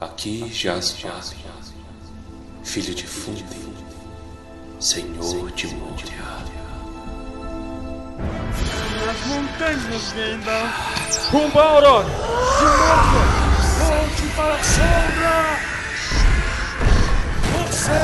[0.00, 1.34] Aqui jaz Jaz,
[2.62, 3.44] filho de Fundi,
[4.78, 6.38] senhor de Moria.
[9.10, 11.32] As montanhas, Gandalf!
[11.32, 12.06] Rumba, Aurora!
[12.58, 13.22] Silêncio!
[13.86, 15.36] Volte para a sombra!
[17.66, 17.98] Você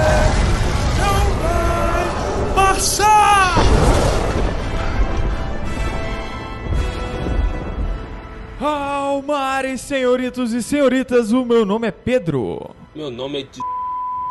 [0.99, 3.14] não vai passar!
[8.67, 12.75] Almares, senhoritos e senhoritas, o meu nome é Pedro.
[12.95, 13.61] Meu nome é de,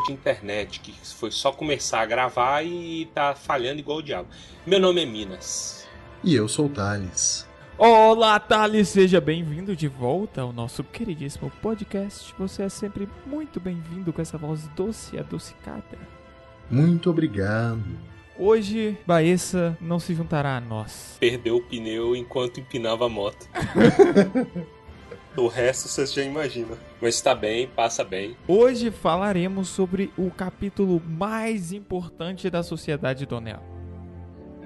[0.06, 4.28] de internet, que foi só começar a gravar e tá falhando igual o diabo.
[4.66, 5.86] Meu nome é Minas.
[6.24, 7.46] E eu sou o Thales.
[7.78, 12.34] Olá, Thales, seja bem-vindo de volta ao nosso queridíssimo podcast.
[12.36, 15.96] Você é sempre muito bem-vindo com essa voz doce e adocicada.
[16.68, 17.84] Muito obrigado.
[18.36, 21.16] Hoje, Baessa não se juntará a nós.
[21.20, 23.48] Perdeu o pneu enquanto empinava a moto.
[25.36, 26.76] o resto você já imagina.
[27.00, 28.36] Mas tá bem, passa bem.
[28.48, 33.62] Hoje falaremos sobre o capítulo mais importante da Sociedade do Anel.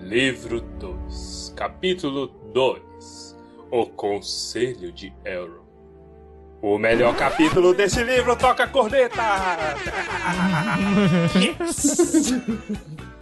[0.00, 3.36] Livro 2, capítulo 2
[3.70, 5.68] O Conselho de Elrond.
[6.62, 9.22] O melhor capítulo desse livro toca a corneta!
[11.38, 12.32] Yes!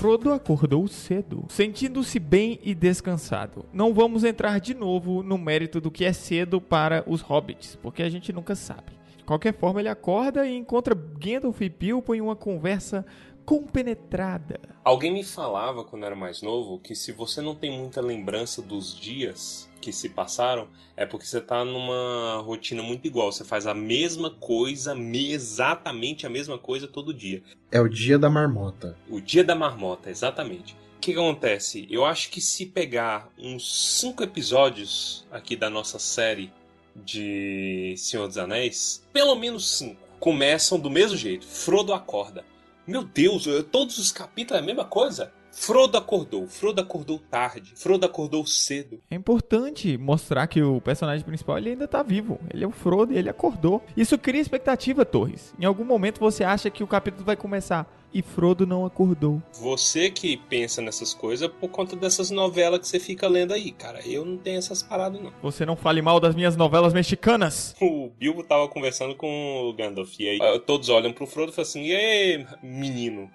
[0.00, 3.66] Frodo acordou cedo, sentindo-se bem e descansado.
[3.70, 8.02] Não vamos entrar de novo no mérito do que é cedo para os hobbits, porque
[8.02, 8.92] a gente nunca sabe.
[9.18, 13.04] De qualquer forma, ele acorda e encontra Gandalf e Bilbo em uma conversa
[13.44, 14.58] compenetrada.
[14.82, 18.98] Alguém me falava quando era mais novo que se você não tem muita lembrança dos
[18.98, 23.32] dias que se passaram, é porque você tá numa rotina muito igual.
[23.32, 27.42] Você faz a mesma coisa, exatamente a mesma coisa todo dia.
[27.72, 28.96] É o dia da marmota.
[29.08, 30.74] O dia da marmota, exatamente.
[30.96, 31.86] O que, que acontece?
[31.90, 36.52] Eu acho que se pegar uns cinco episódios aqui da nossa série
[36.94, 41.46] de Senhor dos Anéis, pelo menos cinco, começam do mesmo jeito.
[41.46, 42.44] Frodo acorda.
[42.86, 45.32] Meu Deus, todos os capítulos é a mesma coisa?
[45.52, 49.00] Frodo acordou, Frodo acordou tarde, Frodo acordou cedo.
[49.10, 52.38] É importante mostrar que o personagem principal ele ainda tá vivo.
[52.52, 53.82] Ele é o Frodo e ele acordou.
[53.96, 55.52] Isso cria expectativa, Torres.
[55.58, 59.42] Em algum momento você acha que o capítulo vai começar e Frodo não acordou.
[59.52, 64.00] Você que pensa nessas coisas por conta dessas novelas que você fica lendo aí, cara.
[64.06, 65.32] Eu não tenho essas paradas, não.
[65.42, 67.74] Você não fale mal das minhas novelas mexicanas.
[67.80, 71.68] O Bilbo tava conversando com o Gandalf e aí todos olham pro Frodo e falam
[71.68, 73.30] assim: E aí, menino,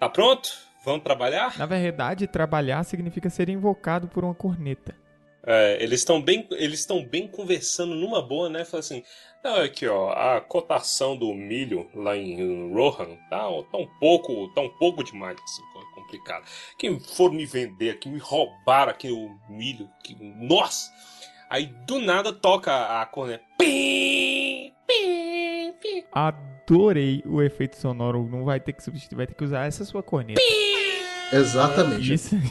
[0.00, 0.50] tá pronto?
[0.84, 1.58] Vamos trabalhar?
[1.58, 4.94] Na verdade, trabalhar significa ser invocado por uma corneta.
[5.46, 8.64] É, eles estão bem, eles estão bem conversando numa boa, né?
[8.64, 9.02] Fala assim,
[9.42, 13.40] não, aqui ó, a cotação do milho lá em Rohan tá,
[13.70, 15.62] tá um pouco, tá um pouco demais, assim,
[15.94, 16.44] complicado.
[16.78, 20.90] Quem for me vender aqui, me roubar aqui o milho, que, nossa!
[21.50, 23.44] Aí do nada toca a corneta.
[23.58, 26.04] Pim, pim, pim.
[26.10, 28.26] Adorei o efeito sonoro.
[28.26, 30.40] Não vai ter que substituir, vai ter que usar essa sua corneta.
[30.40, 30.73] Pim.
[31.34, 32.14] Exatamente.
[32.14, 32.36] Isso.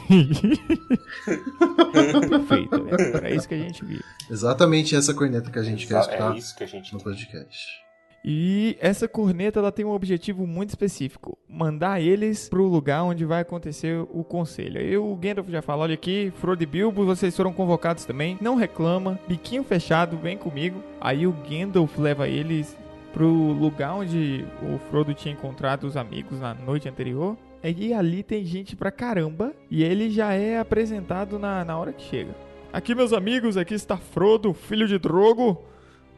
[2.28, 2.90] Perfeito, né?
[3.14, 4.00] Era isso que a gente viu.
[4.30, 7.02] Exatamente essa corneta que a gente Exa quer escutar é isso que a gente no
[7.02, 7.84] podcast.
[8.26, 13.42] E essa corneta ela tem um objetivo muito específico: mandar eles pro lugar onde vai
[13.42, 14.80] acontecer o conselho.
[14.80, 18.38] Aí o Gandalf já fala: olha aqui, Frodo e Bilbo, vocês foram convocados também.
[18.40, 20.82] Não reclama, biquinho fechado, vem comigo.
[21.00, 22.74] Aí o Gandalf leva eles
[23.12, 27.36] pro lugar onde o Frodo tinha encontrado os amigos na noite anterior.
[27.70, 29.54] E ali tem gente pra caramba.
[29.70, 32.34] E ele já é apresentado na, na hora que chega.
[32.72, 35.62] Aqui, meus amigos, aqui está Frodo, filho de Drogo.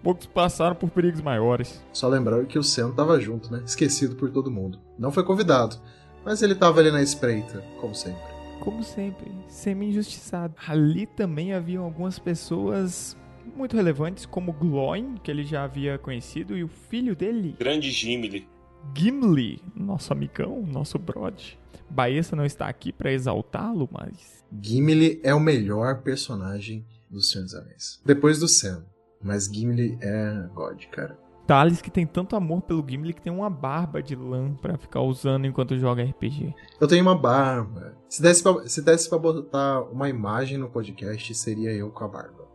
[0.03, 1.85] Poucos passaram por perigos maiores.
[1.93, 3.63] Só lembrando que o Sam tava junto, né?
[3.65, 4.79] Esquecido por todo mundo.
[4.99, 5.77] Não foi convidado,
[6.25, 8.23] mas ele tava ali na espreita, como sempre.
[8.61, 10.55] Como sempre, semi-injustiçado.
[10.67, 13.17] Ali também haviam algumas pessoas
[13.55, 17.55] muito relevantes, como Gloin, que ele já havia conhecido, e o filho dele.
[17.59, 18.49] Grande Gimli.
[18.95, 21.59] Gimli, nosso amigão, nosso brod.
[21.89, 24.45] Baessa não está aqui para exaltá-lo, mas.
[24.61, 28.01] Gimli é o melhor personagem do Senhor dos Anéis.
[28.05, 28.85] Depois do Sam.
[29.23, 31.19] Mas Gimli é God, cara.
[31.47, 35.01] Thales que tem tanto amor pelo Gimli que tem uma barba de lã para ficar
[35.01, 36.53] usando enquanto joga RPG.
[36.81, 37.97] Eu tenho uma barba.
[38.09, 42.09] Se desse, pra, se desse pra botar uma imagem no podcast, seria eu com a
[42.09, 42.47] barba.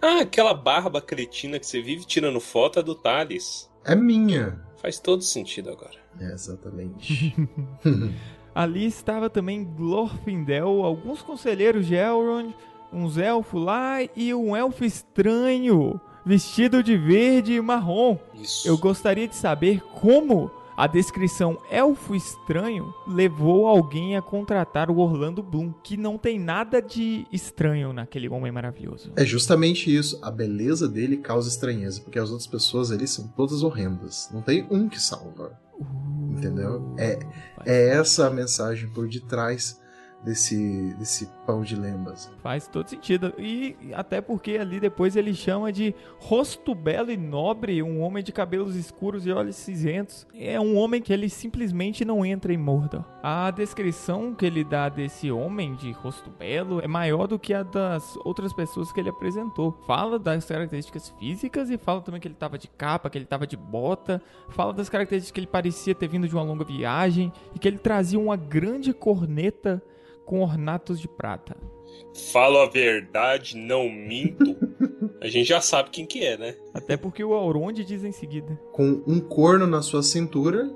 [0.00, 3.68] Ah, aquela barba cretina que você vive tirando foto é do Thales.
[3.84, 4.64] É minha.
[4.80, 5.96] Faz todo sentido agora.
[6.20, 7.34] É, exatamente.
[8.54, 12.54] Ali estava também Glorfindel, alguns conselheiros de Elrond,
[12.92, 18.16] uns elfos lá e um elfo estranho, vestido de verde e marrom.
[18.34, 18.66] Isso.
[18.66, 25.42] Eu gostaria de saber como A descrição elfo estranho levou alguém a contratar o Orlando
[25.42, 29.10] Bloom, que não tem nada de estranho naquele homem maravilhoso.
[29.16, 30.20] É justamente isso.
[30.22, 34.30] A beleza dele causa estranheza, porque as outras pessoas ali são todas horrendas.
[34.32, 35.58] Não tem um que salva.
[35.80, 36.94] Uh, Entendeu?
[36.96, 37.18] É,
[37.66, 39.80] é essa a mensagem por detrás
[40.22, 42.30] desse, desse pão de lembas.
[42.42, 43.32] faz todo sentido.
[43.38, 48.32] E até porque ali depois ele chama de rosto belo e nobre, um homem de
[48.32, 50.26] cabelos escuros e olhos cinzentos.
[50.34, 53.04] É um homem que ele simplesmente não entra em Mordor.
[53.22, 57.62] A descrição que ele dá desse homem de rosto belo é maior do que a
[57.62, 59.72] das outras pessoas que ele apresentou.
[59.86, 63.46] Fala das características físicas e fala também que ele tava de capa, que ele tava
[63.46, 64.20] de bota.
[64.50, 67.78] Fala das características que ele parecia ter vindo de uma longa viagem e que ele
[67.78, 69.82] trazia uma grande corneta
[70.28, 71.56] com ornatos de prata.
[72.30, 74.54] Falo a verdade, não minto.
[75.22, 76.54] A gente já sabe quem que é, né?
[76.74, 78.54] Até porque o Auronde diz em seguida.
[78.72, 80.70] Com um corno na sua cintura,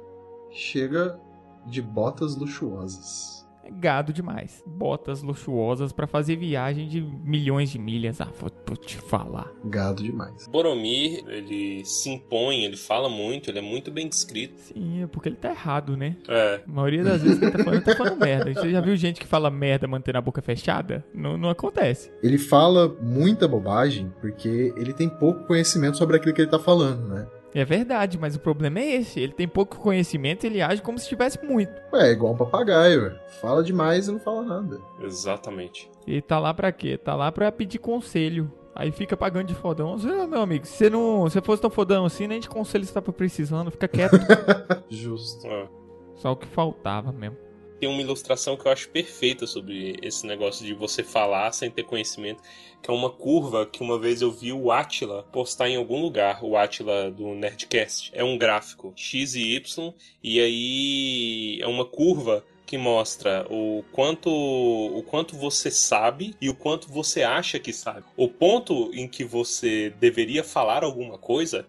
[0.50, 1.20] chega
[1.66, 3.41] de botas luxuosas.
[3.78, 4.62] Gado demais.
[4.66, 8.20] Botas luxuosas pra fazer viagem de milhões de milhas.
[8.20, 9.50] Ah, vou, vou te falar.
[9.64, 10.46] Gado demais.
[10.48, 14.54] Boromir, ele se impõe, ele fala muito, ele é muito bem descrito.
[14.60, 16.16] Sim, é porque ele tá errado, né?
[16.28, 18.54] É, A maioria das vezes que ele tá falando, ele tá falando merda.
[18.54, 21.04] Você já viu gente que fala merda mantendo a boca fechada?
[21.14, 22.10] Não, não acontece.
[22.22, 27.08] Ele fala muita bobagem porque ele tem pouco conhecimento sobre aquilo que ele tá falando,
[27.08, 27.26] né?
[27.54, 29.20] É verdade, mas o problema é esse.
[29.20, 31.72] Ele tem pouco conhecimento e ele age como se tivesse muito.
[31.92, 33.20] Ué, é igual um papagaio, ué.
[33.40, 34.80] Fala demais e não fala nada.
[35.02, 35.90] exatamente.
[36.06, 36.96] E tá lá pra quê?
[36.96, 38.50] Tá lá pra pedir conselho.
[38.74, 39.98] Aí fica pagando de fodão.
[39.98, 42.86] Você, meu amigo, se você não se você fosse tão fodão assim, nem de conselho
[42.86, 43.70] você tava precisando.
[43.70, 44.16] Fica quieto.
[44.88, 45.46] Justo.
[45.46, 45.68] É.
[46.14, 47.36] Só o que faltava mesmo.
[47.82, 51.82] Tem uma ilustração que eu acho perfeita sobre esse negócio de você falar sem ter
[51.82, 52.40] conhecimento,
[52.80, 56.44] que é uma curva que uma vez eu vi o Atila postar em algum lugar,
[56.44, 58.12] o Atila do Nerdcast.
[58.14, 59.92] É um gráfico X e Y,
[60.22, 66.54] e aí é uma curva que mostra o quanto o quanto você sabe e o
[66.54, 68.04] quanto você acha que sabe.
[68.16, 71.66] O ponto em que você deveria falar alguma coisa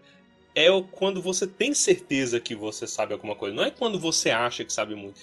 [0.54, 3.56] é quando você tem certeza que você sabe alguma coisa.
[3.56, 5.20] Não é quando você acha que sabe muito.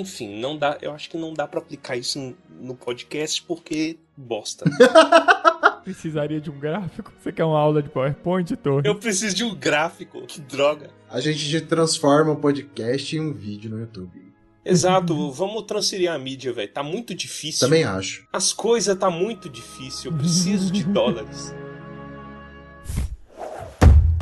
[0.00, 0.76] Enfim, não dá.
[0.82, 2.36] Eu acho que não dá pra aplicar isso no-
[2.68, 4.64] no podcast porque bosta.
[5.84, 7.12] Precisaria de um gráfico?
[7.20, 8.88] Você quer uma aula de PowerPoint, Torre?
[8.88, 10.22] Eu preciso de um gráfico.
[10.26, 10.90] Que droga.
[11.10, 14.32] A gente transforma o podcast em um vídeo no YouTube.
[14.64, 15.30] Exato.
[15.32, 16.72] Vamos transferir a mídia, velho.
[16.72, 17.60] Tá muito difícil.
[17.68, 18.26] Também acho.
[18.32, 20.10] As coisas tá muito difícil.
[20.10, 21.54] Eu preciso de dólares.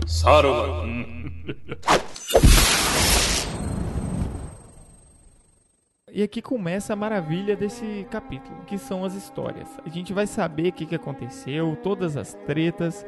[0.05, 1.31] Saruman.
[6.15, 9.67] E aqui começa a maravilha desse capítulo, que são as histórias.
[9.83, 13.07] A gente vai saber o que, que aconteceu, todas as tretas,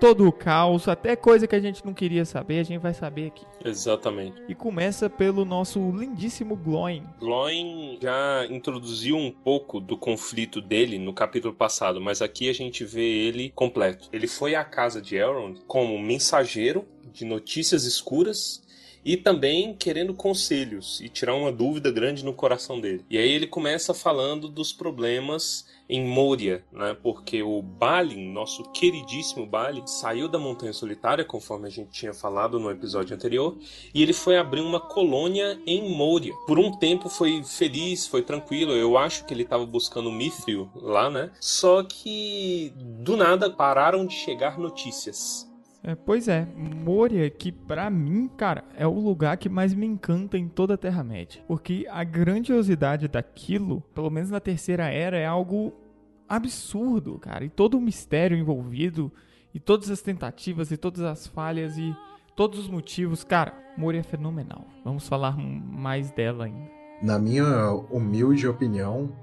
[0.00, 3.26] todo o caos, até coisa que a gente não queria saber, a gente vai saber
[3.26, 3.44] aqui.
[3.62, 4.42] Exatamente.
[4.48, 7.02] E começa pelo nosso lindíssimo Gloin.
[7.20, 12.86] Gloin já introduziu um pouco do conflito dele no capítulo passado, mas aqui a gente
[12.86, 14.08] vê ele completo.
[14.10, 18.64] Ele foi à casa de Elrond como mensageiro de notícias escuras
[19.06, 23.04] e também querendo conselhos e tirar uma dúvida grande no coração dele.
[23.08, 26.96] E aí ele começa falando dos problemas em Moria, né?
[27.00, 32.58] Porque o Balin, nosso queridíssimo Balin, saiu da Montanha Solitária, conforme a gente tinha falado
[32.58, 33.56] no episódio anterior,
[33.94, 36.34] e ele foi abrir uma colônia em Moria.
[36.44, 38.72] Por um tempo foi feliz, foi tranquilo.
[38.72, 41.30] Eu acho que ele estava buscando Mithril lá, né?
[41.40, 45.45] Só que do nada pararam de chegar notícias.
[45.86, 50.36] É, pois é, Moria, que pra mim, cara, é o lugar que mais me encanta
[50.36, 51.44] em toda a Terra-média.
[51.46, 55.72] Porque a grandiosidade daquilo, pelo menos na Terceira Era, é algo
[56.28, 57.44] absurdo, cara.
[57.44, 59.12] E todo o mistério envolvido,
[59.54, 61.94] e todas as tentativas, e todas as falhas, e
[62.34, 63.22] todos os motivos.
[63.22, 64.66] Cara, Moria é fenomenal.
[64.84, 66.68] Vamos falar mais dela ainda.
[67.00, 69.14] Na minha humilde opinião,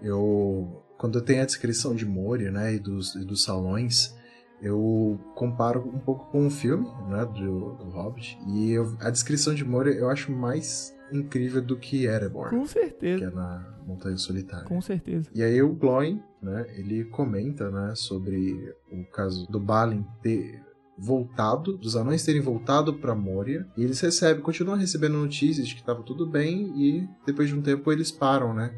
[0.00, 4.17] eu quando tenho a descrição de Moria, né, e dos, e dos salões,
[4.60, 9.54] eu comparo um pouco com o filme, né, do, do Hobbit, e eu- a descrição
[9.54, 14.16] de Moria eu acho mais incrível do que Erebor, Com que certeza, é na Montanha
[14.16, 14.66] Solitária.
[14.66, 15.30] com certeza.
[15.34, 18.52] E aí o Gloin, né, ele comenta, né, sobre
[18.92, 20.60] o caso do Balin ter
[20.98, 25.80] voltado, dos anões terem voltado para Moria, e eles recebem, continuam recebendo notícias de que
[25.80, 28.74] estava tudo bem e depois de um tempo eles param, né?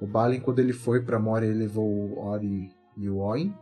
[0.00, 3.52] O Balin quando ele foi para Moria, ele levou o Ori e o Oin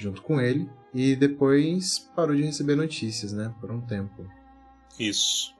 [0.00, 4.26] junto com ele e depois parou de receber notícias, né, por um tempo.
[4.98, 5.54] Isso.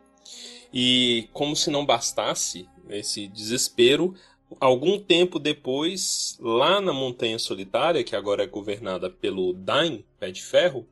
[0.73, 4.15] E como se não bastasse esse desespero,
[4.59, 10.43] algum tempo depois, lá na Montanha Solitária, que agora é governada pelo Dain, Pé de
[10.43, 10.87] Ferro,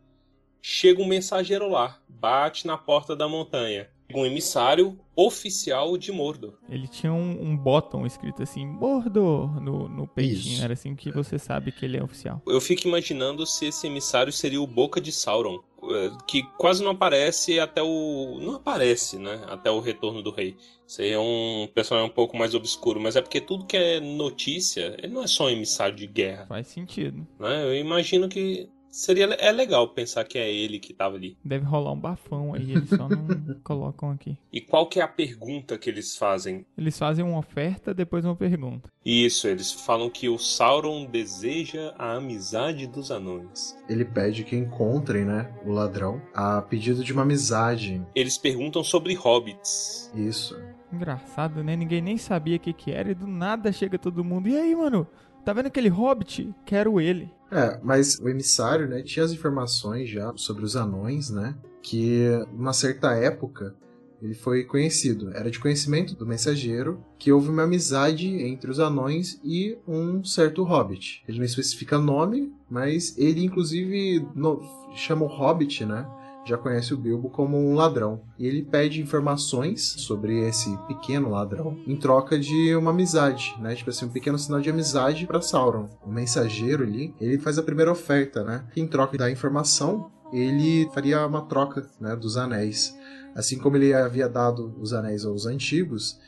[0.61, 3.89] chega um mensageiro lá, bate na porta da montanha.
[4.15, 6.55] Um emissário oficial de Mordor.
[6.69, 10.55] Ele tinha um, um botão escrito assim, Mordor, no, no peitinho.
[10.55, 10.65] Isso.
[10.65, 12.41] Era assim que você sabe que ele é oficial.
[12.47, 16.93] Eu fico imaginando se esse emissário seria o Boca de Sauron, eh, que quase não
[16.93, 18.39] aparece até o.
[18.41, 19.41] Não aparece, né?
[19.49, 20.57] Até o retorno do rei.
[20.87, 25.13] Seria um personagem um pouco mais obscuro, mas é porque tudo que é notícia, ele
[25.13, 26.47] não é só um emissário de guerra.
[26.47, 27.27] Faz sentido.
[27.39, 27.65] Né?
[27.65, 31.37] Eu imagino que seria é legal pensar que é ele que tava ali.
[31.45, 33.27] Deve rolar um bafão aí, eles só não
[33.63, 34.37] colocam aqui.
[34.53, 36.65] E qual que é a pergunta que eles fazem?
[36.77, 38.91] Eles fazem uma oferta, depois uma pergunta.
[39.05, 43.77] Isso, eles falam que o Sauron deseja a amizade dos anões.
[43.89, 48.03] Ele pede que encontrem, né, o ladrão, a pedido de uma amizade.
[48.15, 50.11] Eles perguntam sobre hobbits.
[50.15, 50.59] Isso.
[50.93, 51.77] Engraçado, né?
[51.77, 54.49] Ninguém nem sabia o que, que era e do nada chega todo mundo.
[54.49, 55.07] E aí, mano?
[55.45, 56.55] Tá vendo aquele hobbit?
[56.65, 57.31] Quero ele.
[57.51, 62.73] É, mas o emissário, né, tinha as informações já sobre os anões, né, que numa
[62.73, 63.75] certa época
[64.21, 65.31] ele foi conhecido.
[65.31, 70.65] Era de conhecimento do mensageiro que houve uma amizade entre os anões e um certo
[70.65, 71.23] hobbit.
[71.27, 74.61] Ele não especifica nome, mas ele inclusive no,
[74.95, 76.07] chama o hobbit, né,
[76.49, 78.21] já conhece o Bilbo como um ladrão.
[78.39, 83.75] E ele pede informações sobre esse pequeno ladrão em troca de uma amizade, né?
[83.75, 85.89] Tipo assim, um pequeno sinal de amizade para Sauron.
[86.05, 88.65] O mensageiro ali, ele faz a primeira oferta, né?
[88.77, 92.97] Em troca da informação, ele faria uma troca, né, dos anéis.
[93.35, 96.19] Assim como ele havia dado os anéis aos antigos,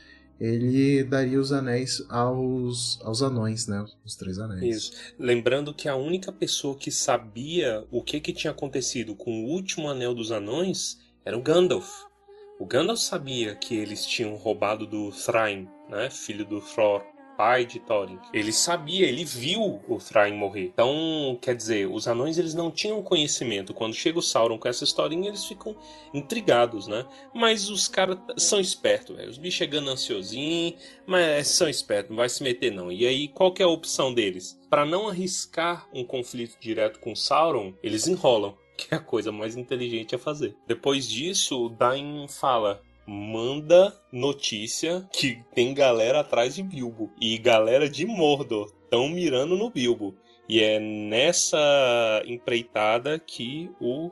[0.41, 3.85] ele daria os anéis aos, aos anões, né?
[4.03, 4.75] Os três anéis.
[4.75, 4.91] Isso.
[5.19, 9.87] Lembrando que a única pessoa que sabia o que, que tinha acontecido com o último
[9.87, 11.87] anel dos anões era o Gandalf.
[12.59, 16.09] O Gandalf sabia que eles tinham roubado do Thrain, né?
[16.09, 17.03] Filho do Thror
[17.41, 18.19] pai de Thorin.
[18.31, 20.65] Ele sabia, ele viu o Thrain morrer.
[20.65, 23.73] Então, quer dizer, os anões eles não tinham conhecimento.
[23.73, 25.75] Quando chega o Sauron com essa historinha, eles ficam
[26.13, 27.03] intrigados, né?
[27.33, 29.27] Mas os caras são espertos, velho.
[29.27, 30.75] Os bichos é gananciosinho,
[31.07, 32.91] mas são espertos, não vai se meter não.
[32.91, 34.59] E aí, qual que é a opção deles?
[34.69, 39.57] Para não arriscar um conflito direto com Sauron, eles enrolam que é a coisa mais
[39.57, 40.55] inteligente a fazer.
[40.67, 48.05] Depois disso, Dain fala: manda notícia que tem galera atrás de Bilbo e galera de
[48.05, 50.15] Mordor estão mirando no Bilbo.
[50.47, 54.11] E é nessa empreitada que o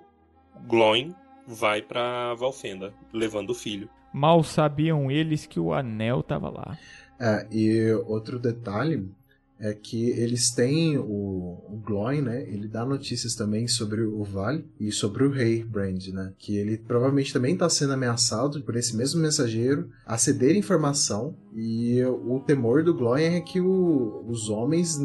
[0.67, 1.13] Gloin
[1.45, 3.89] vai para Valfenda, levando o filho.
[4.13, 6.77] Mal sabiam eles que o anel tava lá.
[7.19, 9.09] É, e outro detalhe
[9.59, 12.43] é que eles têm o, o Gloin, né?
[12.43, 16.33] Ele dá notícias também sobre o Vale e sobre o rei Brand, né?
[16.37, 22.01] Que ele provavelmente também está sendo ameaçado por esse mesmo mensageiro a ceder informação e
[22.03, 24.97] o temor do Gloin é que o, os homens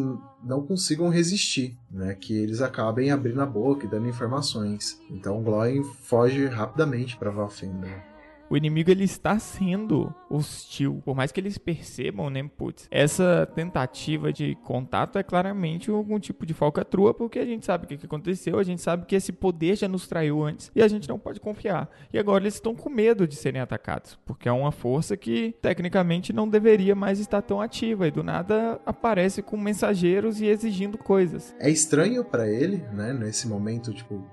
[0.45, 2.15] não consigam resistir, né?
[2.15, 4.99] Que eles acabem abrindo a boca e dando informações.
[5.11, 8.14] Então o Gloin foge rapidamente para Valfenda.
[8.55, 11.03] O inimigo ele está sendo hostil.
[11.05, 16.47] Por mais que eles percebam, né, putz, essa tentativa de contato é claramente algum tipo
[16.47, 19.77] de falcatrua, porque a gente sabe o que aconteceu, a gente sabe que esse poder
[19.77, 21.91] já nos traiu antes e a gente não pode confiar.
[22.13, 26.33] E agora eles estão com medo de serem atacados, porque é uma força que tecnicamente
[26.33, 31.55] não deveria mais estar tão ativa e do nada aparece com mensageiros e exigindo coisas.
[31.59, 34.25] É estranho para ele, né, nesse momento, tipo,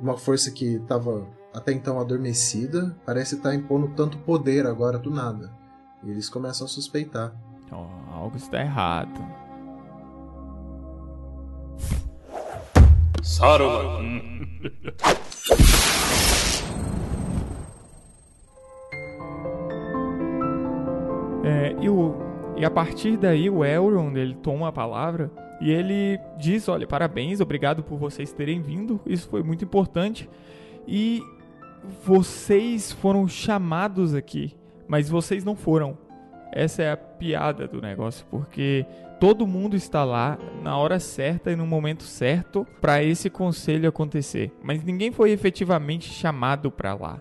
[0.00, 5.50] uma força que estava até então adormecida, parece estar impondo tanto poder agora do nada.
[6.04, 7.34] E eles começam a suspeitar.
[7.72, 9.20] Oh, algo está errado.
[13.22, 14.22] Saruman.
[21.44, 22.14] É, e, o,
[22.56, 27.40] e a partir daí o Elrond ele toma a palavra e ele diz, olha, parabéns,
[27.40, 30.28] obrigado por vocês terem vindo, isso foi muito importante.
[30.86, 31.22] E
[32.04, 34.54] vocês foram chamados aqui,
[34.86, 35.98] mas vocês não foram.
[36.52, 38.86] Essa é a piada do negócio, porque
[39.20, 44.52] todo mundo está lá na hora certa e no momento certo para esse conselho acontecer,
[44.62, 47.20] mas ninguém foi efetivamente chamado para lá.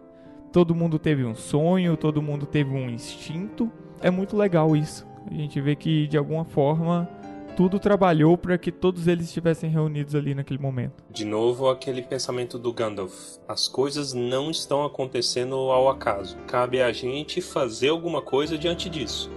[0.52, 3.70] Todo mundo teve um sonho, todo mundo teve um instinto.
[4.02, 5.06] É muito legal isso.
[5.30, 7.08] A gente vê que de alguma forma
[7.58, 11.04] tudo trabalhou para que todos eles estivessem reunidos ali naquele momento.
[11.10, 13.40] De novo, aquele pensamento do Gandalf.
[13.48, 16.38] As coisas não estão acontecendo ao acaso.
[16.46, 19.32] Cabe a gente fazer alguma coisa diante disso.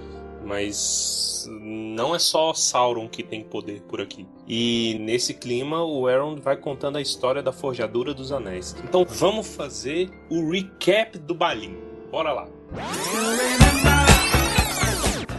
[0.44, 4.26] Mas não é só Sauron que tem poder por aqui.
[4.46, 8.76] E nesse clima, o Elrond vai contando a história da forjadura dos anéis.
[8.84, 11.74] Então vamos fazer o recap do Balim.
[12.10, 12.48] Bora lá.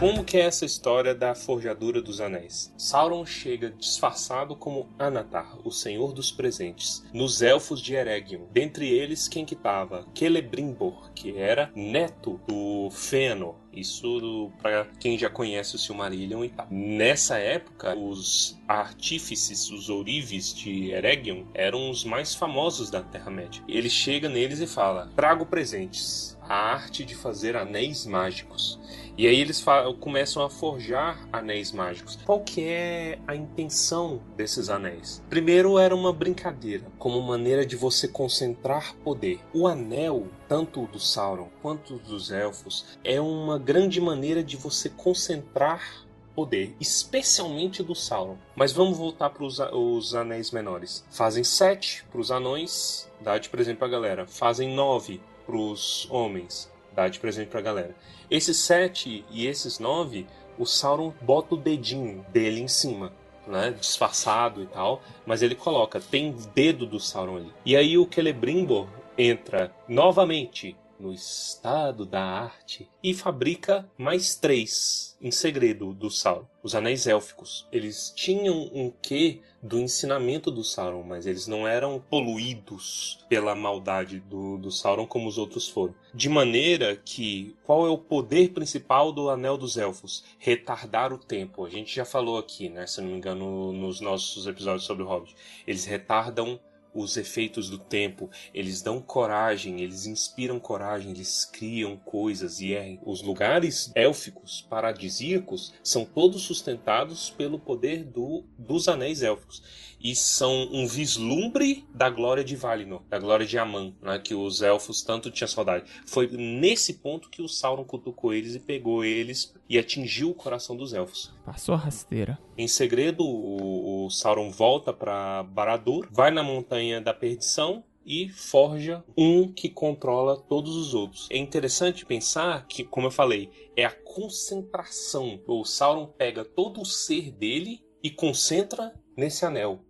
[0.02, 2.74] Como que é essa história da forjadura dos anéis?
[2.76, 8.40] Sauron chega disfarçado como Anatar, o Senhor dos Presentes, nos elfos de Eregion.
[8.50, 10.04] Dentre eles, quem que tava?
[10.12, 16.66] Celebrimbor, que era neto do Fëanor, isso para quem já conhece o Silmarillion e tal.
[16.68, 23.62] Nessa época, os artífices, os ourives de Eregion, eram os mais famosos da Terra-média.
[23.68, 28.80] Ele chega neles e fala: Trago presentes, a arte de fazer anéis mágicos.
[29.16, 29.62] E aí eles
[30.00, 32.18] começam a forjar anéis mágicos.
[32.24, 35.22] Qual que é a intenção desses anéis?
[35.28, 39.38] Primeiro era uma brincadeira, como maneira de você concentrar poder.
[39.52, 46.06] O anel, tanto do Sauron quanto dos elfos, é uma grande maneira de você concentrar
[46.34, 48.38] poder, especialmente do Sauron.
[48.56, 51.04] Mas vamos voltar para os anéis menores.
[51.10, 54.26] Fazem sete para os anões, dá de presente para a galera.
[54.26, 57.94] Fazem nove para os homens, dá de presente para a galera.
[58.30, 60.26] Esses sete e esses nove,
[60.58, 63.12] o Sauron bota o dedinho dele em cima.
[63.44, 67.52] Né, disfarçado e tal, mas ele coloca, tem dedo do Sauron ali.
[67.66, 68.86] E aí o Celebrimbor
[69.18, 76.46] entra novamente no estado da arte e fabrica mais três em segredo do Sauron.
[76.62, 77.66] Os anéis élficos.
[77.72, 84.20] Eles tinham um quê do ensinamento do Sauron, mas eles não eram poluídos pela maldade
[84.20, 85.94] do, do Sauron como os outros foram.
[86.14, 90.24] De maneira que, qual é o poder principal do Anel dos Elfos?
[90.38, 91.64] Retardar o tempo.
[91.64, 95.06] A gente já falou aqui, né, se não me engano, nos nossos episódios sobre o
[95.06, 95.34] Hobbit.
[95.66, 96.60] Eles retardam
[96.94, 102.98] os efeitos do tempo, eles dão coragem, eles inspiram coragem, eles criam coisas e é,
[103.04, 110.68] os lugares élficos, paradisíacos, são todos sustentados pelo poder do, dos anéis élficos e são
[110.72, 115.30] um vislumbre da glória de Valinor, da glória de Aman, né, que os elfos tanto
[115.30, 115.84] tinham saudade.
[116.06, 120.76] Foi nesse ponto que o Sauron cutucou eles e pegou eles e atingiu o coração
[120.76, 121.32] dos elfos.
[121.44, 122.38] Passou a rasteira.
[122.58, 129.04] Em segredo, o, o Sauron volta para Barad-dûr, vai na montanha da perdição e forja
[129.16, 131.28] um que controla todos os outros.
[131.30, 135.40] É interessante pensar que, como eu falei, é a concentração.
[135.46, 139.80] O Sauron pega todo o ser dele e concentra nesse anel.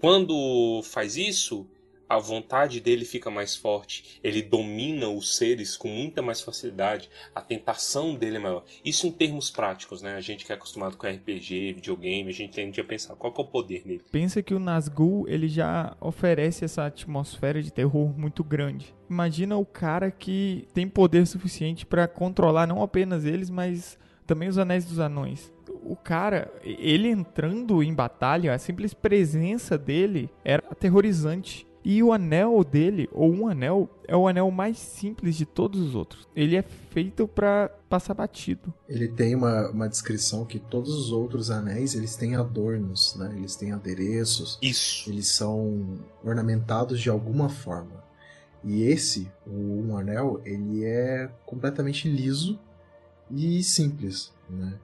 [0.00, 1.66] Quando faz isso,
[2.08, 7.40] a vontade dele fica mais forte, ele domina os seres com muita mais facilidade, a
[7.40, 8.64] tentação dele é maior.
[8.84, 10.14] Isso em termos práticos, né?
[10.14, 13.40] A gente que é acostumado com RPG, videogame, a gente tende a pensar qual é
[13.40, 14.02] o poder dele.
[14.12, 18.94] Pensa que o Nazgûl, ele já oferece essa atmosfera de terror muito grande.
[19.10, 24.58] Imagina o cara que tem poder suficiente para controlar não apenas eles, mas também os
[24.58, 25.55] Anéis dos Anões
[25.88, 31.66] o cara, ele entrando em batalha, a simples presença dele era aterrorizante.
[31.88, 35.94] E o anel dele, ou um anel, é o anel mais simples de todos os
[35.94, 36.28] outros.
[36.34, 38.74] Ele é feito para passar batido.
[38.88, 43.32] Ele tem uma, uma descrição que todos os outros anéis, eles têm adornos, né?
[43.36, 44.58] Eles têm adereços.
[44.60, 45.08] Isso.
[45.08, 48.02] Eles são ornamentados de alguma forma.
[48.64, 52.58] E esse, o um anel, ele é completamente liso
[53.30, 54.74] e simples, né?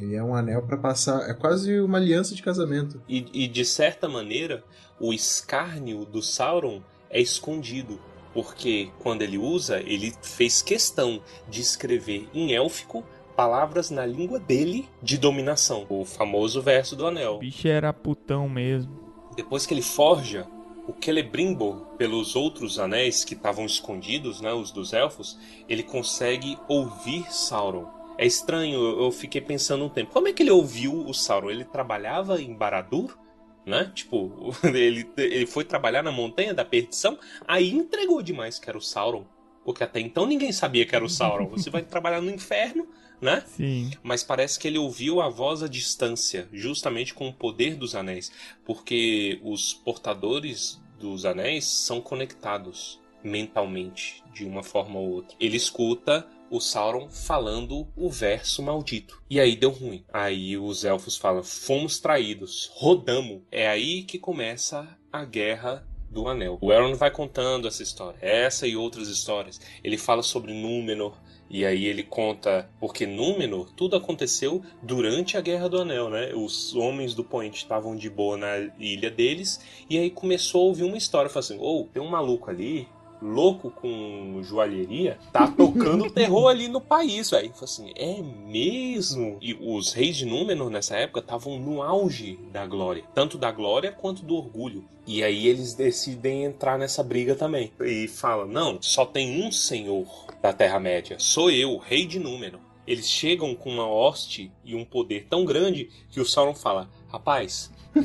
[0.00, 1.28] Ele é um anel para passar.
[1.28, 3.00] É quase uma aliança de casamento.
[3.06, 4.64] E, e, de certa maneira,
[4.98, 8.00] o escárnio do Sauron é escondido.
[8.32, 13.04] Porque quando ele usa, ele fez questão de escrever em élfico
[13.36, 15.84] palavras na língua dele de dominação.
[15.88, 17.36] O famoso verso do anel.
[17.36, 18.92] O bicho era putão mesmo.
[19.36, 20.46] Depois que ele forja
[20.88, 27.30] o Celebrimbor pelos outros anéis que estavam escondidos, né, os dos elfos, ele consegue ouvir
[27.32, 30.12] Sauron é estranho, eu fiquei pensando um tempo.
[30.12, 31.48] Como é que ele ouviu o Sauron?
[31.48, 33.18] Ele trabalhava em Baradur?
[33.64, 33.90] Né?
[33.94, 38.82] Tipo, ele, ele foi trabalhar na Montanha da Perdição, aí entregou demais que era o
[38.82, 39.24] Sauron.
[39.64, 41.48] Porque até então ninguém sabia que era o Sauron.
[41.48, 42.86] Você vai trabalhar no inferno,
[43.22, 43.42] né?
[43.46, 43.90] Sim.
[44.02, 48.30] Mas parece que ele ouviu a voz à distância, justamente com o poder dos anéis.
[48.66, 55.34] Porque os portadores dos anéis são conectados mentalmente, de uma forma ou outra.
[55.40, 59.22] Ele escuta o Sauron falando o verso maldito.
[59.30, 60.04] E aí deu ruim.
[60.12, 63.42] Aí os elfos falam: fomos traídos, rodamos.
[63.50, 66.58] É aí que começa a guerra do Anel.
[66.60, 69.60] O Elrond vai contando essa história, essa e outras histórias.
[69.82, 71.16] Ele fala sobre Númenor,
[71.48, 76.32] e aí ele conta, porque Númenor, tudo aconteceu durante a Guerra do Anel, né?
[76.34, 80.84] Os homens do Point estavam de boa na ilha deles, e aí começou a ouvir
[80.84, 82.88] uma história, falou assim, ou oh, tem um maluco ali,
[83.22, 87.52] louco com joalheria, tá tocando terror ali no país, velho.
[87.62, 89.36] assim, é mesmo?
[89.40, 93.92] E os reis de Númenor nessa época estavam no auge da glória, tanto da glória
[93.92, 94.84] quanto do orgulho.
[95.06, 97.72] E aí eles decidem entrar nessa briga também.
[97.80, 100.06] E falam: "Não, só tem um senhor
[100.42, 101.16] da Terra-média.
[101.18, 102.60] Sou eu, rei de Númenor.
[102.86, 107.70] eles chegam com uma hoste e um poder tão grande que o Sauron fala: Rapaz.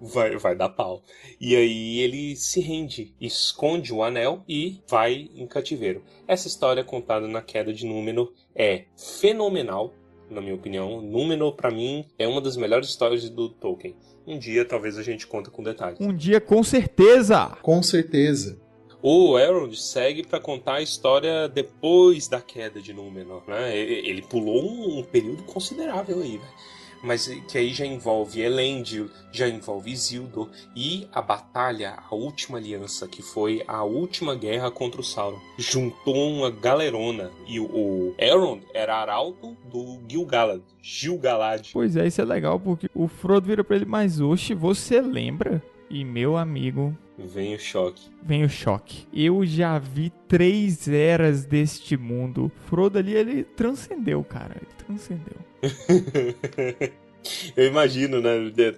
[0.00, 1.02] vai, vai dar pau.
[1.40, 6.02] E aí ele se rende, esconde o anel e vai em cativeiro.
[6.26, 9.94] Essa história contada na queda de Númenor é fenomenal,
[10.30, 11.00] na minha opinião.
[11.00, 13.96] Númenor, para mim, é uma das melhores histórias do Tolkien.
[14.26, 15.98] Um dia, talvez a gente conte com detalhes.
[16.00, 17.56] Um dia, com certeza!
[17.62, 18.60] Com certeza.
[19.00, 23.76] O Elrond segue para contar a história depois da queda de Númenor, né?
[23.76, 29.90] Ele pulou um período considerável aí, velho mas que aí já envolve Elendil, já envolve
[29.90, 35.38] Isildur e a batalha, a última aliança, que foi a última guerra contra o Sauron.
[35.58, 41.70] Juntou uma galerona e o Elrond era arauto do Gil-galad, Gil-galad.
[41.72, 45.62] Pois é, isso é legal porque o Frodo vira para ele, mas oxe, você lembra?
[45.90, 48.08] E meu amigo, Vem o choque.
[48.22, 49.08] Vem o choque.
[49.12, 52.50] Eu já vi três eras deste mundo.
[52.66, 54.54] Frodo ali, ele transcendeu, cara.
[54.56, 55.36] Ele transcendeu.
[57.56, 58.30] Eu imagino, né?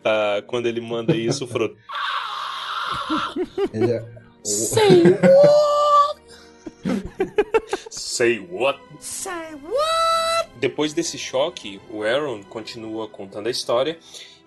[0.03, 1.77] Tá, quando ele manda isso, o Frodo.
[3.73, 4.05] Ele é...
[4.43, 6.21] Say what?
[7.91, 8.81] Say what?
[8.99, 10.51] Say what?
[10.59, 13.99] Depois desse choque, o Aaron continua contando a história.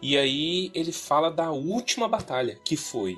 [0.02, 3.18] E aí ele fala da última batalha, que foi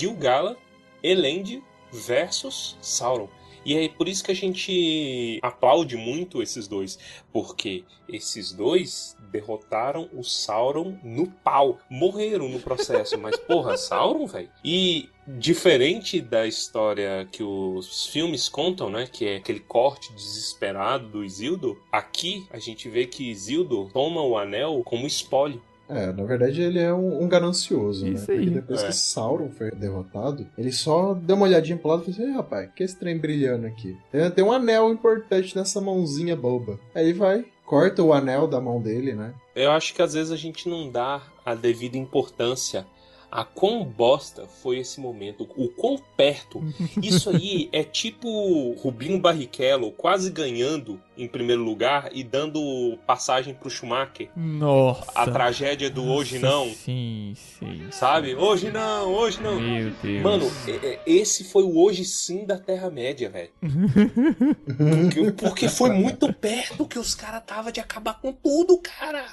[0.00, 0.56] Gil-galad,
[1.02, 3.28] Elend versus Sauron.
[3.64, 6.98] E é por isso que a gente aplaude muito esses dois,
[7.30, 14.48] porque esses dois derrotaram o Sauron no pau, morreram no processo, mas porra, Sauron, velho.
[14.64, 21.22] E diferente da história que os filmes contam, né, que é aquele corte desesperado do
[21.22, 25.62] Isildur, aqui a gente vê que Isildur toma o anel como espólio.
[25.90, 28.38] É, na verdade ele é um, um ganancioso, Isso né?
[28.38, 28.44] aí.
[28.44, 28.86] Porque depois É.
[28.86, 32.36] que Sauron foi derrotado, ele só deu uma olhadinha pro lado e falou assim: "Ei,
[32.36, 33.96] rapaz, que esse trem brilhando aqui?
[34.12, 36.78] Tem, tem um anel importante nessa mãozinha boba.
[36.94, 39.34] Aí vai, corta o anel da mão dele, né?
[39.54, 42.86] Eu acho que às vezes a gente não dá a devida importância
[43.30, 46.60] a quão bosta foi esse momento, o quão perto.
[47.02, 53.70] Isso aí é tipo Rubinho Barrichello quase ganhando em primeiro lugar e dando passagem pro
[53.70, 54.30] Schumacher.
[54.34, 55.10] Nossa.
[55.14, 57.86] A tragédia do hoje não, Sim, sim.
[57.90, 58.34] sabe?
[58.34, 59.60] Hoje não, hoje não.
[59.60, 60.22] Meu Deus.
[60.22, 63.50] Mano, é- é- esse foi o hoje sim da Terra-média, velho.
[64.66, 69.24] Porque- Porque foi muito perto que os caras tava de acabar com tudo, cara.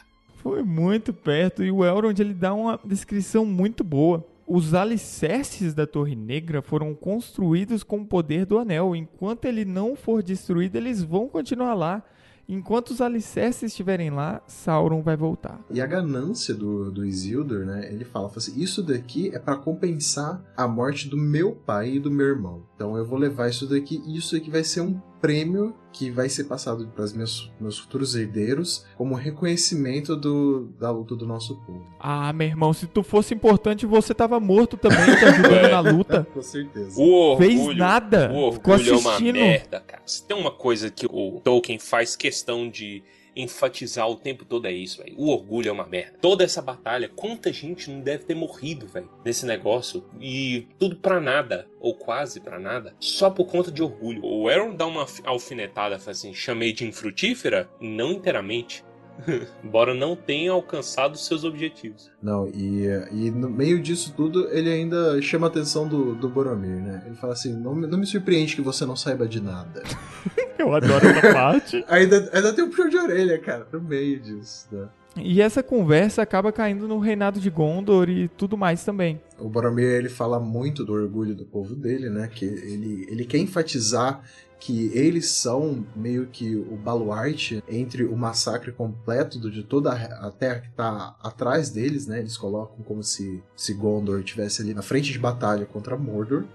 [0.48, 4.26] Foi muito perto e o Elrond ele dá uma descrição muito boa.
[4.48, 8.96] Os alicerces da Torre Negra foram construídos com o poder do anel.
[8.96, 12.02] Enquanto ele não for destruído, eles vão continuar lá.
[12.48, 15.60] Enquanto os alicerces estiverem lá, Sauron vai voltar.
[15.70, 17.92] E a ganância do, do Isildur, né?
[17.92, 22.00] Ele fala, fala assim, isso daqui é pra compensar a morte do meu pai e
[22.00, 22.64] do meu irmão.
[22.74, 26.30] Então eu vou levar isso daqui e isso aqui vai ser um prêmio que vai
[26.30, 31.56] ser passado para os meus, meus futuros herdeiros como reconhecimento do, da luta do nosso
[31.66, 31.86] povo.
[32.00, 35.72] Ah, meu irmão, se tu fosse importante, você tava morto também, te ajudando É.
[35.72, 36.28] na luta.
[36.34, 37.00] Com certeza.
[37.02, 38.32] O orgulho, Fez nada.
[38.34, 39.34] O Ficou orgulho é uma assistindo.
[39.36, 40.04] merda, cara.
[40.06, 43.02] Se tem uma coisa que o Tolkien faz questão de
[43.42, 45.16] enfatizar o tempo todo é isso, velho.
[45.18, 46.18] O orgulho é uma merda.
[46.22, 51.20] Toda essa batalha, quanta gente não deve ter morrido, velho, nesse negócio e tudo pra
[51.20, 54.22] nada, ou quase pra nada, só por conta de orgulho.
[54.24, 57.70] O Aaron dá uma alfinetada, fala assim, chamei de infrutífera?
[57.80, 58.84] Não inteiramente.
[59.64, 62.12] Embora não tenha alcançado seus objetivos.
[62.22, 66.82] Não, e, e no meio disso tudo, ele ainda chama a atenção do, do Boromir,
[66.82, 67.04] né?
[67.06, 69.84] Ele fala assim, não, me- não me surpreende que você não saiba de nada.
[70.60, 71.86] Eu adoro essa parte.
[71.88, 74.88] ainda, ainda tem um puxão de orelha, cara, no meio disso, né?
[75.20, 79.20] E essa conversa acaba caindo no reinado de Gondor e tudo mais também.
[79.40, 82.28] O Boromir ele fala muito do orgulho do povo dele, né?
[82.32, 84.22] Que ele, ele quer enfatizar
[84.60, 90.62] que eles são meio que o baluarte entre o massacre completo de toda a terra
[90.62, 92.20] que tá atrás deles, né?
[92.20, 96.46] Eles colocam como se, se Gondor estivesse ali na frente de batalha contra Mordor.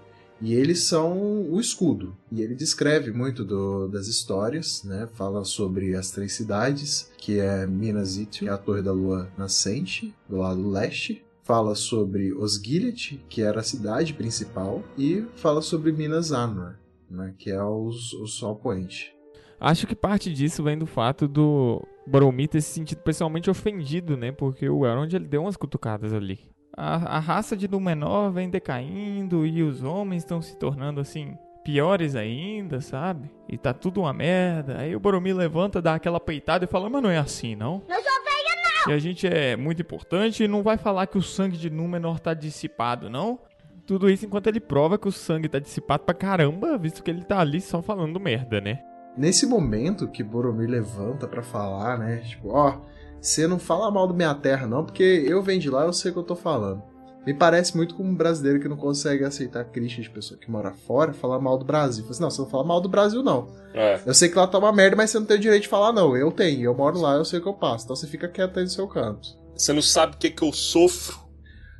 [0.41, 2.17] E eles são o escudo.
[2.29, 5.07] E ele descreve muito do- das histórias, né?
[5.13, 10.37] Fala sobre as três cidades, que é Minas Ithil, a Torre da Lua Nascente, do
[10.37, 11.23] lado leste.
[11.43, 14.83] Fala sobre Osgiliath, que era a cidade principal.
[14.97, 16.75] E fala sobre Minas Anor,
[17.13, 17.33] né?
[17.37, 19.15] Que é os, o Sol Poente.
[19.59, 24.31] Acho que parte disso vem do fato do Boromir ter se sentido pessoalmente ofendido, né?
[24.31, 26.39] Porque o Elrond ele deu umas cutucadas ali.
[26.75, 32.15] A, a raça de Númenor vem decaindo e os homens estão se tornando assim piores
[32.15, 33.31] ainda, sabe?
[33.47, 34.79] E tá tudo uma merda.
[34.79, 37.95] Aí o Boromir levanta, dá aquela peitada e fala: "Mas não é assim, não?" Não
[37.95, 38.91] sou feia, não!
[38.91, 42.19] E a gente é muito importante e não vai falar que o sangue de Númenor
[42.19, 43.39] tá dissipado, não?
[43.85, 47.23] Tudo isso enquanto ele prova que o sangue tá dissipado pra caramba, visto que ele
[47.23, 48.79] tá ali só falando merda, né?
[49.17, 52.17] Nesse momento que Boromir levanta para falar, né?
[52.17, 52.81] Tipo, ó,
[53.21, 56.11] você não fala mal da minha terra não, porque eu venho de lá, eu sei
[56.11, 56.81] o que eu tô falando.
[57.25, 60.73] Me parece muito como um brasileiro que não consegue aceitar críticas de pessoa que mora
[60.73, 62.05] fora falar mal do Brasil.
[62.09, 63.47] Assim, não, você não fala mal do Brasil, não.
[63.73, 64.01] É.
[64.05, 65.93] Eu sei que lá tá uma merda, mas você não tem o direito de falar,
[65.93, 66.17] não.
[66.17, 67.85] Eu tenho, eu moro lá, eu sei o que eu passo.
[67.85, 69.29] Então você fica quieto aí no seu canto.
[69.55, 71.22] Você não sabe o que, que eu sofro.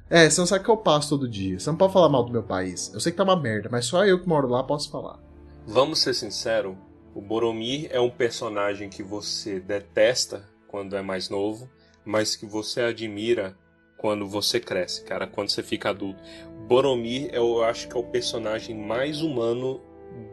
[0.09, 1.59] É, você não sabe que eu passo todo dia.
[1.59, 2.91] Você não pode falar mal do meu país.
[2.93, 5.19] Eu sei que tá uma merda, mas só eu que moro lá posso falar.
[5.65, 6.75] Vamos ser sinceros,
[7.15, 11.69] o Boromir é um personagem que você detesta quando é mais novo,
[12.03, 13.55] mas que você admira
[13.97, 16.21] quando você cresce, cara, quando você fica adulto.
[16.67, 19.79] Boromir, eu acho que é o personagem mais humano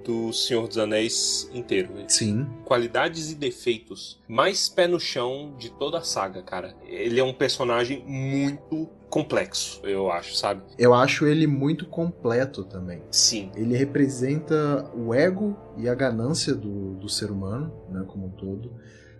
[0.05, 1.90] do Senhor dos Anéis inteiro.
[2.09, 2.47] Sim.
[2.64, 4.21] Qualidades e defeitos.
[4.29, 6.75] Mais pé no chão de toda a saga, cara.
[6.87, 10.62] Ele é um personagem muito complexo, eu acho, sabe?
[10.79, 13.03] Eu acho ele muito completo também.
[13.11, 13.51] Sim.
[13.57, 18.73] Ele representa o ego e a ganância do, do ser humano, né, como um todo.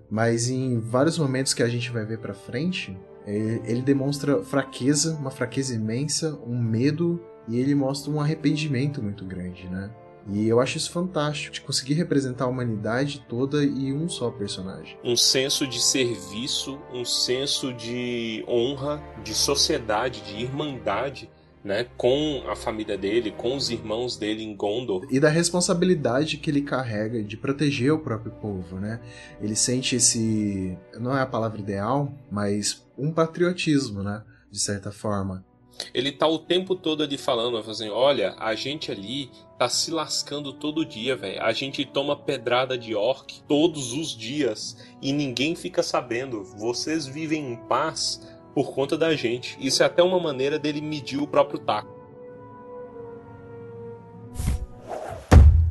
[0.09, 2.97] Mas em vários momentos que a gente vai ver pra frente,
[3.27, 9.69] ele demonstra fraqueza, uma fraqueza imensa, um medo e ele mostra um arrependimento muito grande,
[9.69, 9.91] né?
[10.29, 14.99] E eu acho isso fantástico, de conseguir representar a humanidade toda em um só personagem.
[15.03, 21.29] Um senso de serviço, um senso de honra, de sociedade, de irmandade
[21.65, 25.07] né, com a família dele, com os irmãos dele em Gondor.
[25.11, 29.01] E da responsabilidade que ele carrega de proteger o próprio povo, né?
[29.41, 35.45] Ele sente esse, não é a palavra ideal, mas um patriotismo, né, de certa forma.
[35.93, 40.53] Ele tá o tempo todo ali falando, assim, olha, a gente ali tá se lascando
[40.53, 41.43] todo dia, velho.
[41.43, 46.43] A gente toma pedrada de orc todos os dias e ninguém fica sabendo.
[46.45, 49.57] Vocês vivem em paz por conta da gente.
[49.61, 52.01] Isso é até uma maneira dele medir o próprio taco.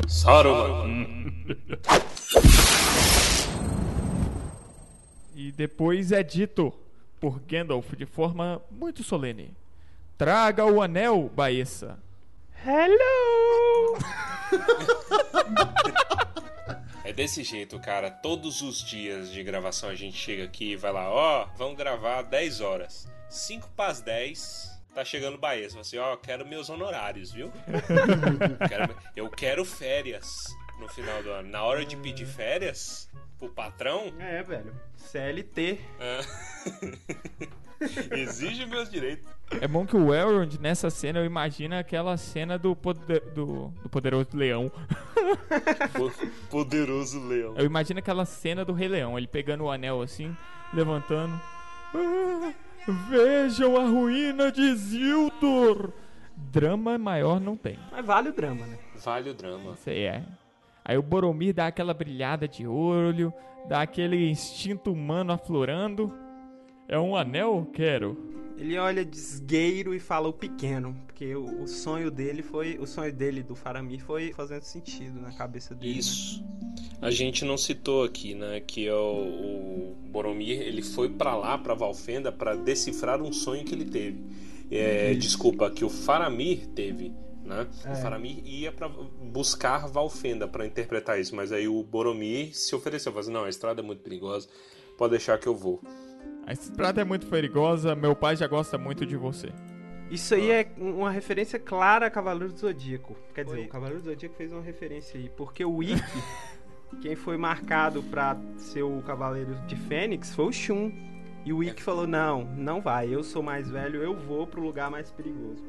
[0.08, 1.45] Saruman.
[5.36, 6.74] e depois é dito
[7.19, 9.52] por Gandalf de forma muito solene:
[10.19, 11.97] Traga o anel, Baessa.
[12.65, 13.97] Hello!
[17.05, 18.12] É desse jeito, cara.
[18.12, 21.75] Todos os dias de gravação a gente chega aqui e vai lá, ó, oh, vamos
[21.75, 23.08] gravar 10 horas.
[23.29, 27.51] 5 para as 10, tá chegando o fala assim, ó, oh, quero meus honorários, viu?
[28.69, 31.49] quero, eu quero férias no final do ano.
[31.49, 34.13] Na hora de pedir férias pro patrão.
[34.19, 34.79] É, velho.
[34.97, 35.79] CLT.
[35.99, 36.19] É.
[38.12, 39.28] Exige meus direitos.
[39.62, 43.89] É bom que o Elrond, nessa cena, eu imagino aquela cena do, poder, do, do
[43.89, 44.72] Poderoso Leão.
[46.50, 47.56] poderoso Leão.
[47.58, 50.36] Eu imagino aquela cena do Rei Leão, ele pegando o anel assim,
[50.74, 51.39] levantando.
[51.96, 52.54] Ah,
[53.10, 55.92] vejam a ruína de Zildur!
[56.36, 57.78] Drama maior não tem.
[57.92, 58.78] Mas vale o drama, né?
[59.04, 59.74] Vale o drama.
[59.74, 60.24] Isso aí é.
[60.86, 63.34] Aí o Boromir dá aquela brilhada de olho,
[63.68, 66.12] dá aquele instinto humano aflorando.
[66.89, 67.69] É um anel?
[67.71, 68.17] Quero.
[68.58, 73.13] Ele olha desgueiro e fala o pequeno, porque o, o, sonho dele foi, o sonho
[73.13, 75.93] dele do Faramir foi fazendo sentido na cabeça dele.
[75.93, 75.99] Né?
[75.99, 76.43] Isso.
[76.43, 76.97] Né?
[76.99, 81.60] A gente não citou aqui, né, que é o, o Boromir, ele foi para lá,
[81.60, 84.21] para Valfenda, para decifrar um sonho que ele teve.
[84.71, 87.13] É, desculpa, que o Faramir teve.
[87.45, 87.67] Né?
[87.86, 87.91] É.
[87.93, 93.12] O Faramir ia para buscar Valfenda para interpretar isso, mas aí o Boromir se ofereceu,
[93.12, 94.49] falou assim, não, a estrada é muito perigosa,
[94.97, 95.80] pode deixar que eu vou.
[96.49, 99.49] A estrada é muito perigosa, meu pai já gosta muito de você.
[100.09, 103.15] Isso aí é uma referência clara a Cavaleiro do Zodíaco.
[103.35, 103.65] Quer dizer, Oi.
[103.65, 106.01] o Cavaleiro do Zodíaco fez uma referência aí, porque o Ikki,
[107.03, 110.91] quem foi marcado para ser o Cavaleiro de Fênix foi o Shun.
[111.45, 111.83] E o Ikki é.
[111.83, 115.63] falou: "Não, não vai, eu sou mais velho, eu vou pro lugar mais perigoso".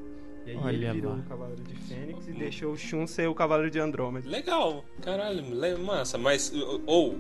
[0.46, 1.18] E aí Olha ele virou lá.
[1.18, 4.26] o Cavaleiro de Fênix e deixou o Shun ser o Cavaleiro de Andrômeda.
[4.26, 5.44] Legal, caralho,
[5.84, 6.50] massa, mas
[6.86, 7.18] ou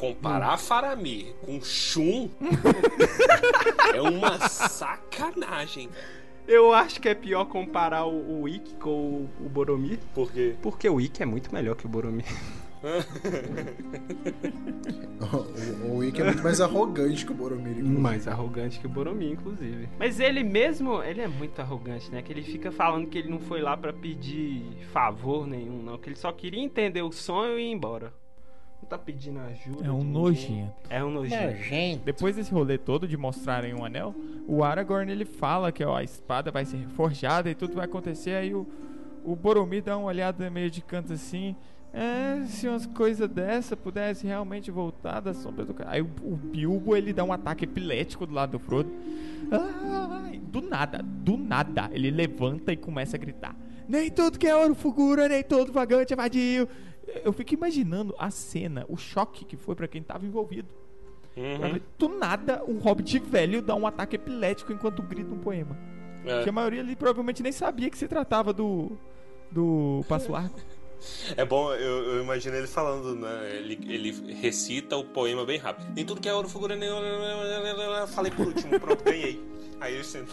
[0.00, 0.58] comparar hum.
[0.58, 2.30] Faramir com Shun
[3.94, 5.90] é uma sacanagem.
[6.48, 9.98] Eu acho que é pior comparar o, o Ikki com o, o Boromir.
[10.14, 10.56] Por quê?
[10.62, 12.24] Porque o Ikki é muito melhor que o Boromir.
[15.92, 17.72] o, o Ikki é muito mais arrogante que o Boromir.
[17.72, 18.00] Inclusive.
[18.00, 19.86] Mais arrogante que o Boromir, inclusive.
[19.98, 22.22] Mas ele mesmo, ele é muito arrogante, né?
[22.22, 25.98] Que ele fica falando que ele não foi lá para pedir favor nenhum, não.
[25.98, 28.18] Que ele só queria entender o sonho e ir embora
[28.86, 29.86] tá pedindo ajuda.
[29.86, 30.72] É um nojento.
[30.88, 31.56] É um nojento.
[31.56, 32.04] nojento.
[32.04, 34.14] Depois desse rolê todo de mostrarem um anel,
[34.48, 38.32] o Aragorn ele fala que ó, a espada vai ser forjada e tudo vai acontecer.
[38.32, 38.66] Aí o,
[39.24, 41.54] o Boromir dá uma olhada meio de canto assim.
[41.92, 45.90] É, se umas coisas dessa pudesse realmente voltar da sombra do cara.
[45.90, 48.90] Aí o, o, Bilbo ele dá um ataque epilético do lado do Frodo.
[49.50, 53.56] Ah, do nada, do nada, ele levanta e começa a gritar:
[53.88, 56.68] Nem tudo que é ouro fulgura, nem todo vagante é vadio.
[57.24, 60.68] Eu fico imaginando a cena, o choque que foi para quem tava envolvido.
[61.36, 61.80] Uhum.
[61.98, 65.78] Do nada, um hobbit velho dá um ataque epilético enquanto grita um poema.
[66.24, 66.42] É.
[66.42, 68.92] Que a maioria ali provavelmente nem sabia que se tratava do.
[69.50, 70.56] do Passo Largo.
[71.34, 73.56] É bom, eu, eu, imagino ele falando, né?
[73.56, 75.90] Ele, ele recita o poema bem rápido.
[75.94, 76.90] Nem tudo que é ouro, figura, nem.
[78.08, 79.42] Falei por último, pronto, ganhei.
[79.80, 80.30] Aí eu sento.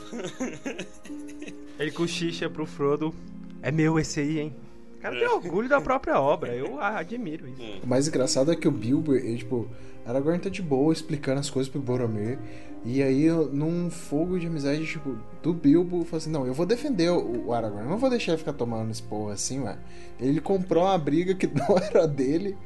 [1.80, 3.16] ele cochicha pro Frodo.
[3.62, 4.56] É meu esse aí, hein?
[4.98, 7.82] O cara tem orgulho da própria obra, eu admiro isso.
[7.84, 9.68] O mais engraçado é que o Bilbo, ele, tipo,
[10.06, 12.40] Aragorn tá de boa explicando as coisas pro Boromir.
[12.86, 17.10] E aí, num fogo de amizade, tipo, do Bilbo, falou assim: Não, eu vou defender
[17.10, 19.78] o Aragorn, eu não vou deixar ele ficar tomando esse porra assim, ué.
[20.20, 22.58] Ele comprou uma briga que não era dele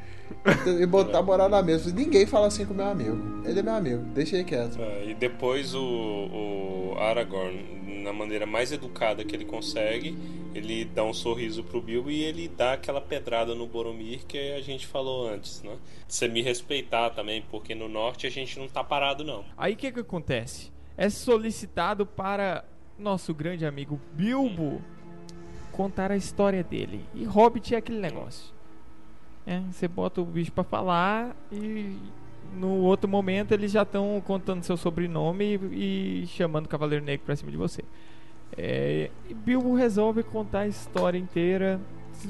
[0.79, 1.91] e botar moral na mesa.
[1.91, 3.17] Ninguém fala assim com meu amigo.
[3.43, 4.79] Ele é meu amigo, deixa ele quieto.
[4.79, 10.17] É, e depois o, o Aragorn na maneira mais educada que ele consegue,
[10.53, 14.61] ele dá um sorriso pro Bilbo e ele dá aquela pedrada no Boromir que a
[14.61, 15.77] gente falou antes, né?
[16.07, 19.45] Você me respeitar também, porque no norte a gente não tá parado não.
[19.57, 20.71] Aí o que que acontece?
[20.97, 22.65] É solicitado para
[22.97, 24.81] nosso grande amigo Bilbo
[25.71, 27.05] contar a história dele.
[27.13, 28.53] E Hobbit é aquele negócio.
[29.45, 31.97] É, você bota o bicho para falar e
[32.53, 37.25] no outro momento eles já estão contando seu sobrenome e, e, chamando o Cavaleiro Negro
[37.25, 37.83] pra cima de você.
[38.57, 41.79] É, e Bilbo resolve contar a história inteira,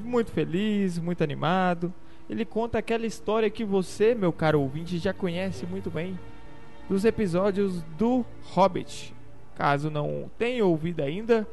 [0.03, 1.93] muito feliz, muito animado.
[2.29, 6.17] Ele conta aquela história que você, meu caro ouvinte, já conhece muito bem
[6.87, 9.13] dos episódios do Hobbit.
[9.55, 11.47] Caso não tenha ouvido ainda,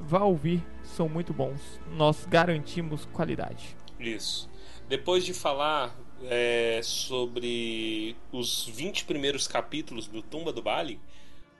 [0.00, 1.80] vá ouvir, são muito bons.
[1.96, 3.76] Nós garantimos qualidade.
[3.98, 4.50] Isso.
[4.88, 5.96] Depois de falar
[6.28, 11.00] é, sobre os 20 primeiros capítulos do Tumba do Bali,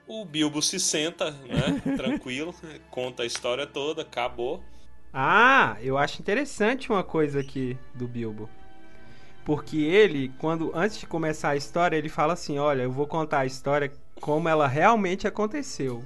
[0.07, 2.53] o Bilbo se senta, né, tranquilo,
[2.89, 4.63] conta a história toda, acabou.
[5.13, 8.49] Ah, eu acho interessante uma coisa aqui do Bilbo.
[9.45, 13.39] Porque ele, quando antes de começar a história, ele fala assim: "Olha, eu vou contar
[13.39, 16.03] a história como ela realmente aconteceu.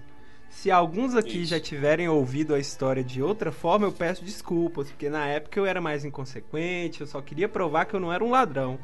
[0.50, 1.52] Se alguns aqui Isso.
[1.52, 5.66] já tiverem ouvido a história de outra forma, eu peço desculpas, porque na época eu
[5.66, 8.78] era mais inconsequente, eu só queria provar que eu não era um ladrão.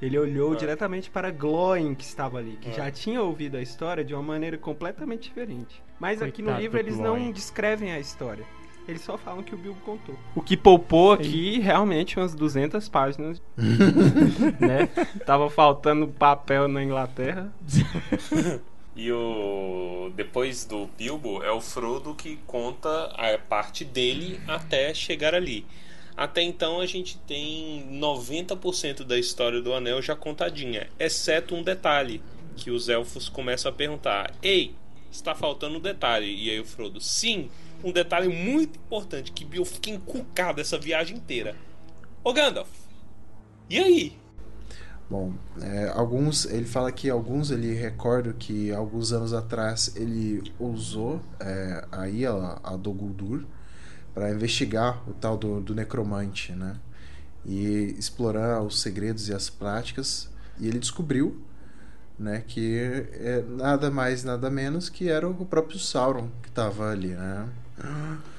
[0.00, 0.56] Ele olhou é.
[0.56, 2.72] diretamente para Glóin, que estava ali, que é.
[2.72, 5.80] já tinha ouvido a história de uma maneira completamente diferente.
[5.98, 7.26] Mas Coitado aqui no livro eles Gloin.
[7.26, 8.44] não descrevem a história.
[8.88, 10.16] Eles só falam que o Bilbo contou.
[10.34, 13.40] O que poupou aqui realmente umas 200 páginas.
[14.58, 14.88] né?
[15.24, 17.52] Tava faltando papel na Inglaterra.
[18.94, 25.34] E o depois do Bilbo é o Frodo que conta a parte dele até chegar
[25.34, 25.64] ali.
[26.14, 32.22] Até então a gente tem 90% da história do anel já contadinha, exceto um detalhe
[32.54, 34.74] que os elfos começam a perguntar: "Ei,
[35.10, 36.26] está faltando um detalhe".
[36.26, 37.50] E aí o Frodo: "Sim,
[37.82, 41.56] um detalhe muito importante que Bilbo fica encucado essa viagem inteira.
[42.22, 42.68] Ô Gandalf,
[43.68, 44.21] e aí?
[45.12, 51.20] Bom, é, alguns ele fala que alguns ele recorda que alguns anos atrás ele usou
[51.38, 53.44] é, aí a, a do Guldur
[54.14, 56.76] para investigar o tal do, do necromante, né?
[57.44, 60.30] E explorar os segredos e as práticas.
[60.58, 61.38] E ele descobriu,
[62.18, 62.78] né, que
[63.12, 67.48] é nada mais nada menos que era o próprio Sauron que estava ali, né?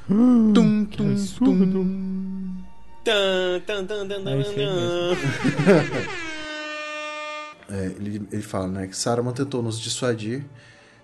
[0.09, 2.63] Hum, tum, tum, tum.
[3.05, 6.23] Tan, tan, tan, tan, tan, tan.
[7.69, 10.45] É, ele, ele fala né, que Saruman tentou nos dissuadir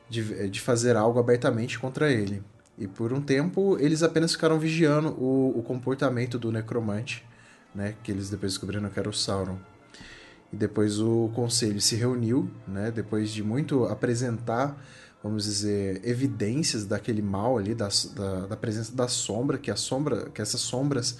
[0.09, 2.43] de, é, de fazer algo abertamente contra ele.
[2.77, 7.25] E por um tempo eles apenas ficaram vigiando o, o comportamento do necromante,
[7.73, 9.57] né, que eles depois descobriram que era o Sauron.
[10.51, 14.81] E depois o conselho se reuniu, né, depois de muito apresentar,
[15.23, 20.29] vamos dizer, evidências daquele mal ali, da, da, da presença da sombra, que a sombra,
[20.33, 21.17] que essas sombras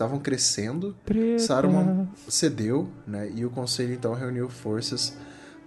[0.00, 0.96] estavam crescendo.
[1.04, 1.38] Preta.
[1.38, 3.30] Saruman cedeu, né?
[3.34, 5.16] E o conselho então reuniu forças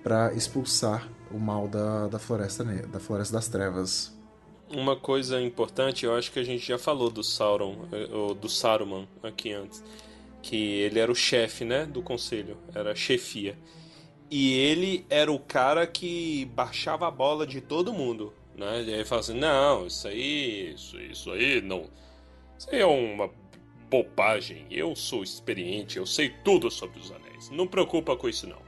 [0.01, 4.11] para expulsar o mal da, da floresta da floresta das trevas.
[4.69, 8.49] Uma coisa importante, eu acho que a gente já falou do Sauron, eh, ou do
[8.49, 9.83] Saruman aqui antes,
[10.41, 13.55] que ele era o chefe, né, do conselho, era a chefia.
[14.31, 18.81] E ele era o cara que baixava a bola de todo mundo, né?
[18.81, 21.87] E aí fala assim: "Não, isso aí, isso, isso aí não
[22.63, 23.29] isso aí é uma
[23.93, 24.65] bobagem.
[24.71, 27.51] Eu sou experiente, eu sei tudo sobre os anéis.
[27.51, 28.61] Não preocupa com isso não.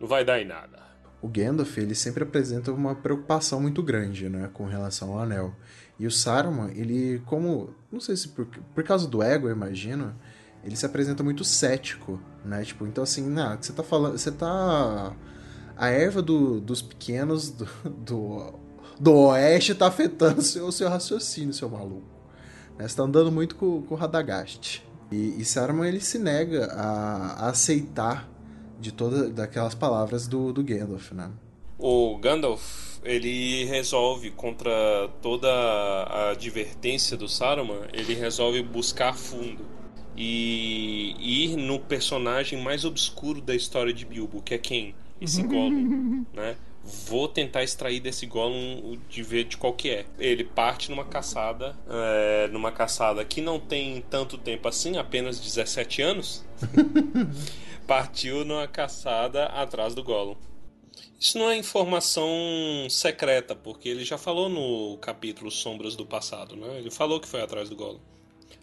[0.00, 0.82] Não vai dar em nada.
[1.20, 5.54] O Gandalf, ele sempre apresenta uma preocupação muito grande, né, com relação ao anel.
[5.98, 10.14] E o Saruman, ele como, não sei se por, por causa do ego, eu imagino,
[10.62, 12.64] ele se apresenta muito cético, né?
[12.64, 15.14] Tipo, então assim, nah, você tá falando, você tá
[15.76, 18.54] a erva do, dos pequenos do, do,
[18.98, 22.13] do oeste tá afetando o seu, seu raciocínio, seu maluco.
[22.78, 22.88] Né?
[22.88, 24.82] Você tá andando muito com, com o Radagast.
[25.10, 28.28] E, e Saruman ele se nega a, a aceitar
[28.80, 31.30] de todas daquelas palavras do, do Gandalf, né?
[31.78, 39.64] O Gandalf, ele resolve contra toda a advertência do Saruman, ele resolve buscar fundo
[40.16, 44.94] e ir no personagem mais obscuro da história de Bilbo, que é quem?
[45.20, 46.56] Esse Gollum, né?
[47.06, 50.04] Vou tentar extrair desse Gollum de ver de qual que é.
[50.18, 56.02] Ele parte numa caçada, é, numa caçada que não tem tanto tempo assim, apenas 17
[56.02, 56.44] anos.
[57.86, 60.36] Partiu numa caçada atrás do Gollum.
[61.18, 62.28] Isso não é informação
[62.90, 66.78] secreta, porque ele já falou no capítulo Sombras do Passado, né?
[66.78, 68.00] Ele falou que foi atrás do Gollum.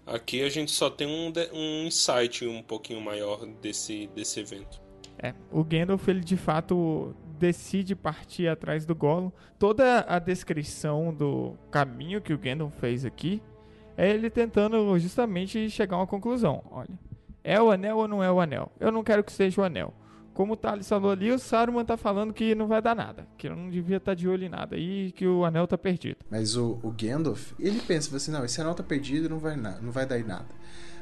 [0.06, 4.80] Aqui a gente só tem um, um insight um pouquinho maior desse, desse evento.
[5.18, 9.32] É, o Gandalf ele de fato decide partir atrás do Gollum.
[9.58, 13.42] Toda a descrição do caminho que o Gandalf fez aqui
[13.98, 16.64] é ele tentando justamente chegar a uma conclusão.
[16.70, 17.00] Olha,
[17.44, 18.72] é o anel ou não é o anel?
[18.80, 19.92] Eu não quero que seja o anel.
[20.34, 23.50] Como o Thales falou ali, o Saruman tá falando que não vai dar nada, que
[23.50, 26.18] não devia estar tá de olho em nada e que o anel tá perdido.
[26.30, 29.92] Mas o, o Gandalf, ele pensa assim, não, esse anel tá perdido, não vai, não
[29.92, 30.48] vai dar em nada.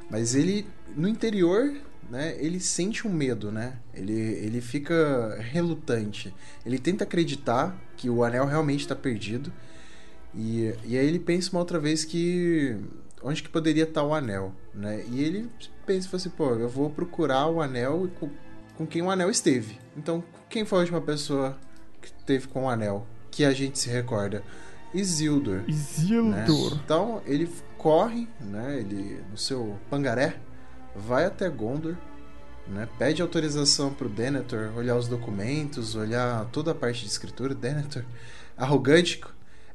[0.09, 1.73] Mas ele, no interior,
[2.09, 3.77] né, ele sente um medo, né?
[3.93, 6.33] Ele, ele fica relutante.
[6.65, 9.53] Ele tenta acreditar que o anel realmente está perdido.
[10.33, 12.77] E, e aí ele pensa uma outra vez que
[13.21, 15.03] onde que poderia estar o anel, né?
[15.11, 15.49] E ele
[15.85, 18.29] pensa assim, pô, eu vou procurar o anel com,
[18.77, 19.77] com quem o anel esteve.
[19.97, 21.57] Então, quem foi a última pessoa
[22.01, 24.43] que esteve com o anel que a gente se recorda?
[24.93, 25.63] Isildur.
[25.67, 26.71] Isildur.
[26.71, 26.81] Né?
[26.83, 27.49] Então, ele
[27.79, 30.35] corre, né, ele no seu pangaré,
[30.93, 31.95] vai até Gondor,
[32.67, 37.55] né, pede autorização para o Denethor olhar os documentos, olhar toda a parte de escritura.
[37.55, 38.03] Denethor,
[38.55, 39.21] arrogante,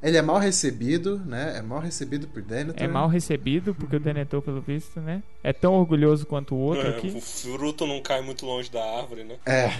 [0.01, 1.57] ele é mal recebido, né?
[1.57, 2.81] É mal recebido por Denethor.
[2.81, 5.23] É mal recebido, porque o Denethor, pelo visto, né?
[5.43, 7.07] É tão orgulhoso quanto o outro é, aqui.
[7.07, 9.37] O fruto não cai muito longe da árvore, né?
[9.45, 9.71] É.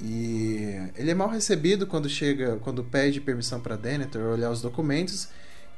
[0.00, 5.28] E ele é mal recebido quando chega, quando pede permissão para Denethor olhar os documentos.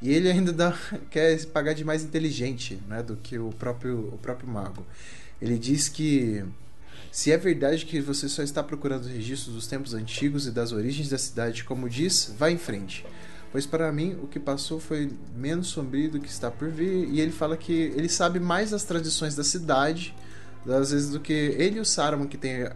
[0.02, 0.76] E ele ainda dá,
[1.10, 4.84] quer pagar de mais inteligente né, do que o próprio, o próprio mago.
[5.40, 6.44] Ele diz que
[7.10, 11.08] se é verdade que você só está procurando registros dos tempos antigos e das origens
[11.08, 13.04] da cidade, como diz, vá em frente.
[13.52, 17.20] Pois para mim o que passou foi menos sombrio do que está por vir, e
[17.20, 20.14] ele fala que ele sabe mais das tradições da cidade,
[20.66, 22.70] às vezes do que ele e o Saruman que tem, uh,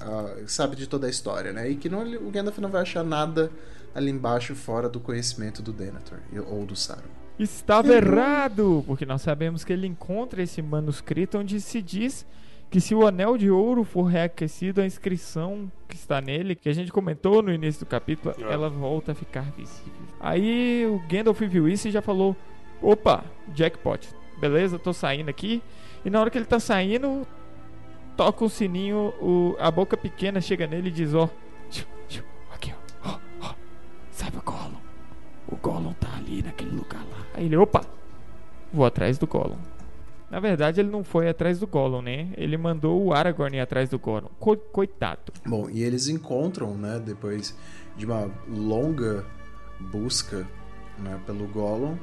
[0.47, 1.71] sabe de toda a história, né?
[1.71, 3.51] E que não, o Gandalf não vai achar nada
[3.97, 6.19] ali embaixo fora do conhecimento do Denethor
[6.49, 7.09] ou do Saruman.
[7.39, 12.27] Estava errado, porque nós sabemos que ele encontra esse manuscrito onde se diz
[12.71, 16.75] que se o anel de ouro for reaquecido, a inscrição que está nele, que a
[16.75, 18.53] gente comentou no início do capítulo, é.
[18.53, 19.93] ela volta a ficar visível.
[20.21, 22.37] Aí o Gandalf viu isso e já falou:
[22.83, 23.25] opa,
[23.55, 25.63] jackpot, beleza, tô saindo aqui.
[26.05, 27.27] E na hora que ele tá saindo,
[28.17, 31.46] toca o sininho, o, a boca pequena chega nele e diz: ó, oh,
[34.17, 34.81] sabe o Gollum?
[35.49, 37.27] O Gollum tá ali naquele lugar lá.
[37.35, 37.85] Aí ele: opa,
[38.73, 39.59] vou atrás do Gollum.
[40.31, 42.33] Na verdade, ele não foi atrás do Gollum, né?
[42.37, 44.29] Ele mandou o Aragorn ir atrás do Gollum.
[44.41, 45.33] Co coitado.
[45.47, 47.57] Bom, e eles encontram, né, depois
[47.97, 49.25] de uma longa
[49.79, 50.47] busca
[50.99, 51.97] né, pelo Gollum,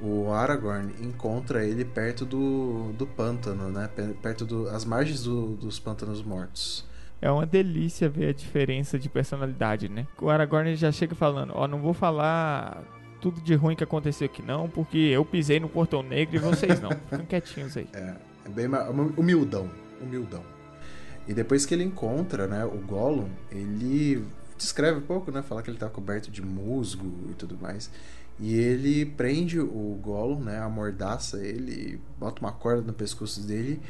[0.00, 3.88] o Aragorn encontra ele perto do, do pântano, né?
[4.22, 6.85] Perto das margens do, dos pântanos mortos.
[7.20, 10.06] É uma delícia ver a diferença de personalidade, né?
[10.20, 12.82] O Aragorn já chega falando, ó, oh, não vou falar
[13.20, 16.80] tudo de ruim que aconteceu aqui não, porque eu pisei no portão negro e vocês
[16.80, 16.90] não.
[16.90, 17.88] Ficam quietinhos aí.
[17.92, 18.14] É,
[18.44, 18.66] é bem
[19.16, 20.42] humildão, humildão.
[21.26, 24.24] E depois que ele encontra, né, o Gollum, ele
[24.56, 27.90] descreve um pouco, né, fala que ele tá coberto de musgo e tudo mais.
[28.38, 33.80] E ele prende o Gollum, né, amordaça ele, bota uma corda no pescoço dele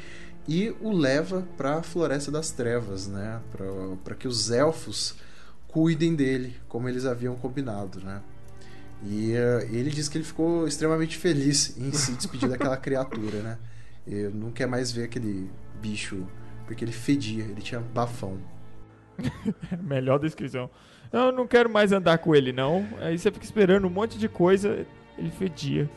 [0.47, 3.41] e o leva para a Floresta das Trevas, né,
[4.03, 5.15] para que os elfos
[5.67, 8.21] cuidem dele, como eles haviam combinado, né?
[9.03, 13.57] E uh, ele disse que ele ficou extremamente feliz em se despedir daquela criatura, né?
[14.07, 16.25] Eu não quer mais ver aquele bicho,
[16.65, 18.39] porque ele fedia, ele tinha bafão.
[19.83, 20.69] Melhor descrição.
[21.11, 22.87] Eu não quero mais andar com ele, não.
[22.99, 24.85] Aí você fica esperando um monte de coisa,
[25.17, 25.89] ele fedia.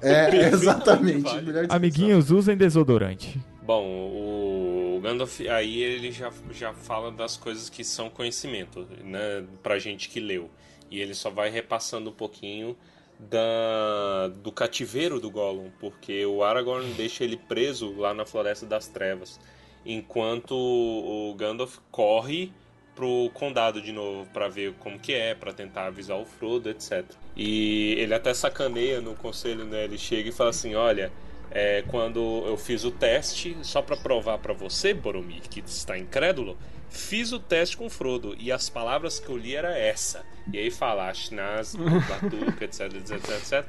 [0.00, 1.28] É, exatamente.
[1.68, 3.40] Amiguinhos, usem desodorante.
[3.68, 9.78] Bom, o Gandalf aí ele já, já fala das coisas que são conhecimento, né, pra
[9.78, 10.48] gente que leu.
[10.90, 12.74] E ele só vai repassando um pouquinho
[13.18, 18.88] da, do cativeiro do Gollum, porque o Aragorn deixa ele preso lá na Floresta das
[18.88, 19.38] Trevas,
[19.84, 22.50] enquanto o Gandalf corre
[22.96, 27.04] pro condado de novo para ver como que é, para tentar avisar o Frodo, etc.
[27.36, 29.84] E ele até sacaneia no conselho, né?
[29.84, 31.12] Ele chega e fala assim: "Olha,
[31.50, 36.58] é, quando eu fiz o teste, só para provar para você, Boromir, que está incrédulo,
[36.90, 40.24] fiz o teste com o Frodo e as palavras que eu li era essa.
[40.52, 43.66] E aí fala Ashnaz, Batuca, etc, etc, etc.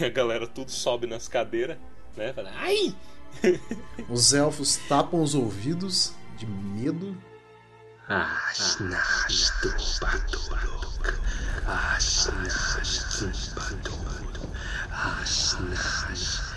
[0.00, 1.78] E a galera tudo sobe nas cadeiras,
[2.16, 2.32] né?
[2.32, 2.94] Fala, ai!
[4.08, 7.16] Os elfos tapam os ouvidos de medo.
[8.08, 9.52] Ashnaz,
[10.00, 11.14] Batuca,
[11.64, 14.40] Ashnaz, Batuca,
[14.90, 16.49] Ashnaz,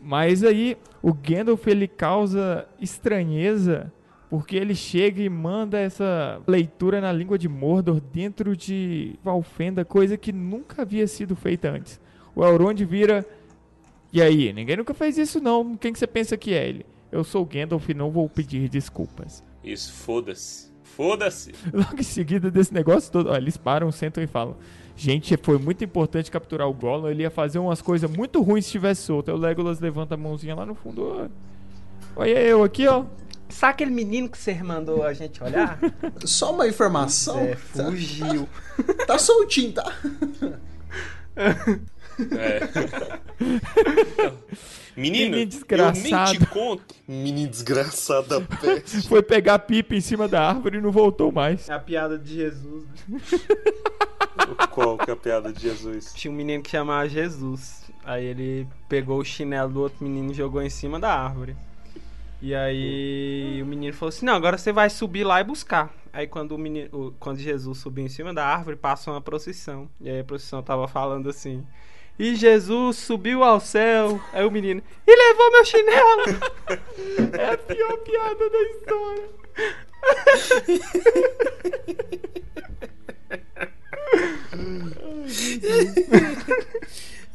[0.00, 3.92] Mas aí o Gandalf ele causa estranheza
[4.28, 10.16] porque ele chega e manda essa leitura na língua de Mordor dentro de Valfenda, coisa
[10.16, 12.00] que nunca havia sido feita antes.
[12.34, 13.26] O Elrond vira
[14.12, 15.74] e aí, ninguém nunca fez isso não.
[15.74, 16.86] Quem que você pensa que é ele?
[17.10, 19.42] Eu sou Gandalf e não vou pedir desculpas.
[19.62, 20.71] Isso, foda-se.
[20.96, 21.52] Foda-se.
[21.72, 24.56] Logo em seguida desse negócio todo, ó, eles param, sentam e falam:
[24.96, 27.08] Gente, foi muito importante capturar o Gollum.
[27.08, 29.30] Ele ia fazer umas coisas muito ruins se estivesse solto.
[29.30, 31.30] Aí o Legolas levanta a mãozinha lá no fundo.
[32.14, 33.04] Olha eu aqui, ó.
[33.48, 35.78] Sabe aquele menino que você mandou a gente olhar?
[36.24, 37.38] Só uma informação.
[37.38, 38.48] É, fugiu.
[38.98, 39.92] Tá, tá soltinho, tá?
[42.30, 42.60] É.
[44.96, 45.98] Menino, Menino desgraçado.
[45.98, 46.94] eu nem te conto.
[47.08, 49.02] Menino desgraçado da peste.
[49.08, 51.68] Foi pegar pipa em cima da árvore e não voltou mais.
[51.68, 52.84] É a piada de Jesus.
[53.08, 53.20] né?
[54.70, 56.12] Qual que é a piada de Jesus?
[56.14, 57.90] Tinha um menino que chamava Jesus.
[58.04, 61.56] Aí ele pegou o chinelo do outro menino e jogou em cima da árvore.
[62.40, 65.94] E aí o menino falou assim: Não, agora você vai subir lá e buscar.
[66.12, 69.88] Aí quando o menino, quando Jesus subiu em cima da árvore, passou uma procissão.
[70.00, 71.64] E aí a procissão tava falando assim:
[72.18, 74.20] E Jesus subiu ao céu.
[74.32, 76.22] Aí o menino: E levou meu chinelo.
[77.38, 79.28] É a pior piada da história.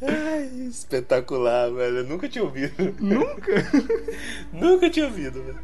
[0.00, 1.98] Ai, espetacular, velho.
[1.98, 2.94] Eu nunca tinha ouvido.
[3.00, 3.52] Nunca?
[4.52, 5.58] nunca tinha ouvido, velho.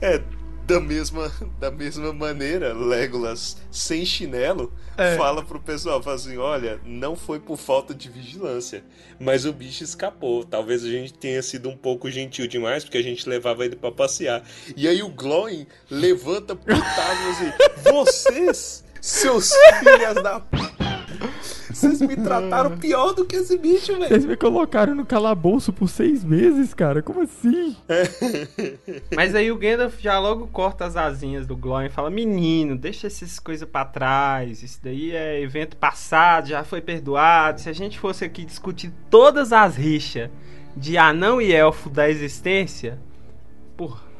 [0.00, 0.22] É,
[0.66, 4.72] da mesma, da mesma maneira, Legolas, sem chinelo,
[5.16, 8.82] fala pro pessoal, fala assim, olha, não foi por falta de vigilância,
[9.20, 10.44] mas o bicho escapou.
[10.44, 13.92] Talvez a gente tenha sido um pouco gentil demais, porque a gente levava ele pra
[13.92, 14.42] passear.
[14.76, 17.52] E aí o Glowing levanta putado assim,
[17.82, 20.56] vocês, seus filhas da p...
[21.74, 24.08] Vocês me trataram pior do que esse bicho, velho.
[24.08, 27.02] Vocês me colocaram no calabouço por seis meses, cara.
[27.02, 27.76] Como assim?
[29.14, 33.08] Mas aí o Gandalf já logo corta as asinhas do Glória e fala: Menino, deixa
[33.08, 34.62] essas coisas pra trás.
[34.62, 37.60] Isso daí é evento passado, já foi perdoado.
[37.60, 40.30] Se a gente fosse aqui discutir todas as rixas
[40.76, 42.98] de anão e elfo da existência,
[43.76, 44.14] porra.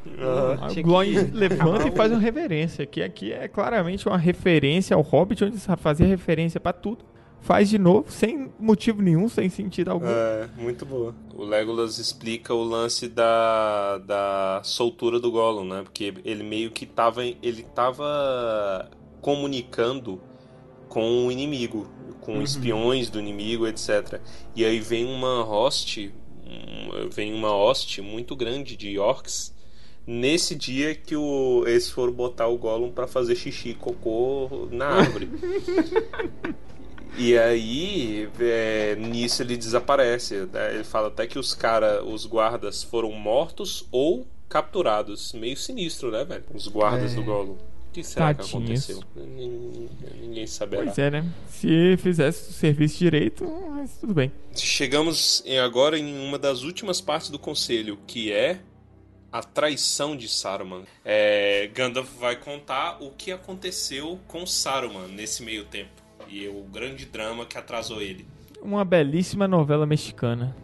[0.68, 2.84] Tinha o Gloin que levanta e faz uma reverência.
[2.84, 7.04] Que aqui é claramente uma referência ao Hobbit, onde fazia referência pra tudo.
[7.44, 10.06] Faz de novo, sem motivo nenhum, sem sentido algum.
[10.06, 11.14] É, muito boa.
[11.34, 15.82] O Legolas explica o lance da, da soltura do Gollum, né?
[15.82, 18.88] Porque ele meio que tava, ele tava
[19.20, 20.18] comunicando
[20.88, 21.86] com o inimigo,
[22.22, 24.20] com espiões do inimigo, etc.
[24.56, 26.14] E aí vem uma host,
[26.46, 29.52] um- vem uma host muito grande de orcs
[30.06, 34.86] nesse dia que o, eles foram botar o Gollum pra fazer xixi e cocô na
[34.86, 35.28] árvore.
[37.16, 40.48] E aí, é, nisso ele desaparece.
[40.52, 40.74] né?
[40.74, 45.32] Ele fala até que os cara, os guardas foram mortos ou capturados.
[45.32, 46.44] Meio sinistro, né, velho?
[46.52, 47.14] Os guardas É.
[47.16, 47.52] do Gollum.
[47.52, 48.90] O que será que Tadinhos.
[48.90, 49.00] aconteceu?
[49.14, 49.88] Ninguém,
[50.20, 50.82] ninguém saberá.
[50.84, 51.24] Pois é, né?
[51.48, 54.32] Se fizesse o serviço direito, mas tudo bem.
[54.56, 58.58] Chegamos agora em uma das últimas partes do conselho, que é
[59.30, 60.82] a traição de Saruman.
[61.04, 66.02] É, Gandalf vai contar o que aconteceu com Saruman nesse meio tempo.
[66.36, 68.26] E o grande drama que atrasou ele.
[68.60, 70.56] Uma belíssima novela mexicana.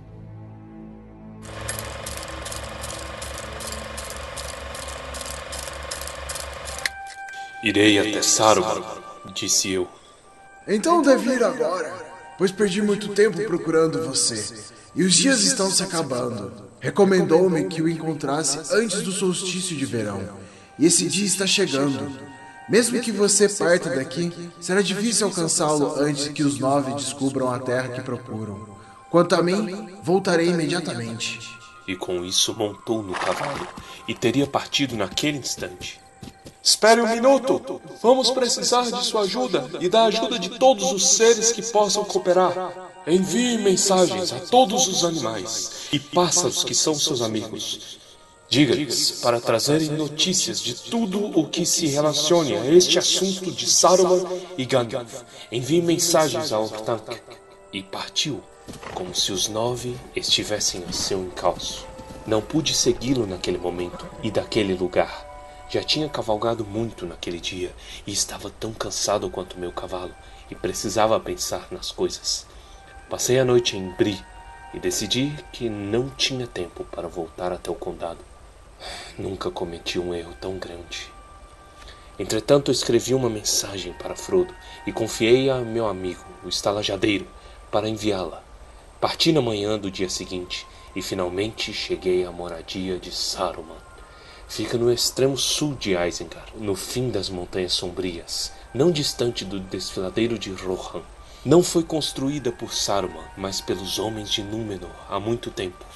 [7.62, 8.82] Irei até Saruman,
[9.32, 9.88] disse eu.
[10.66, 11.94] Então deve ir agora,
[12.36, 14.72] pois perdi muito tempo procurando você.
[14.96, 16.68] E os dias estão se acabando.
[16.80, 20.20] Recomendou-me que o encontrasse antes do solstício de verão.
[20.76, 22.28] E esse dia está chegando.
[22.70, 27.88] Mesmo que você parta daqui, será difícil alcançá-lo antes que os nove descubram a terra
[27.88, 28.64] que procuram.
[29.10, 31.40] Quanto a mim, voltarei imediatamente.
[31.88, 33.66] E com isso montou no cavalo
[34.06, 36.00] e teria partido naquele instante.
[36.62, 37.80] Espere um minuto!
[38.00, 42.72] Vamos precisar de sua ajuda e da ajuda de todos os seres que possam cooperar.
[43.04, 47.99] Envie mensagens a todos os animais e pássaros que são seus amigos.
[48.50, 54.26] Diga-lhes para trazerem notícias de tudo o que se relacione a este assunto de Saruman
[54.58, 55.22] e Gandalf.
[55.52, 57.16] Envie mensagens ao Ortank.
[57.72, 58.42] E partiu,
[58.92, 61.86] como se os nove estivessem a seu encalço.
[62.26, 65.24] Não pude segui-lo naquele momento e daquele lugar.
[65.70, 67.72] Já tinha cavalgado muito naquele dia
[68.04, 70.12] e estava tão cansado quanto meu cavalo
[70.50, 72.44] e precisava pensar nas coisas.
[73.08, 74.20] Passei a noite em Bri
[74.74, 78.29] e decidi que não tinha tempo para voltar até o condado.
[79.18, 81.12] Nunca cometi um erro tão grande.
[82.18, 84.54] Entretanto, escrevi uma mensagem para Frodo
[84.86, 87.26] e confiei a meu amigo, o estalajadeiro,
[87.70, 88.42] para enviá-la.
[89.00, 93.78] Parti na manhã do dia seguinte e finalmente cheguei à moradia de Saruman.
[94.46, 100.38] Fica no extremo sul de Isengard, no fim das Montanhas Sombrias, não distante do desfiladeiro
[100.38, 101.02] de Rohan.
[101.44, 105.86] Não foi construída por Saruman, mas pelos homens de Númenor há muito tempo.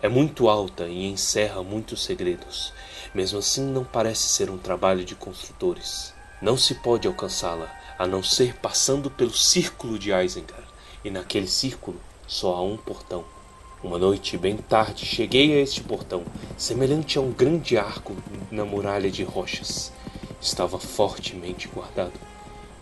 [0.00, 2.72] É muito alta e encerra muitos segredos.
[3.12, 6.14] Mesmo assim, não parece ser um trabalho de construtores.
[6.40, 7.68] Não se pode alcançá-la
[7.98, 10.68] a não ser passando pelo círculo de Isengard,
[11.04, 13.24] e naquele círculo só há um portão.
[13.82, 16.22] Uma noite, bem tarde, cheguei a este portão,
[16.56, 18.14] semelhante a um grande arco
[18.52, 19.92] na muralha de rochas.
[20.40, 22.20] Estava fortemente guardado,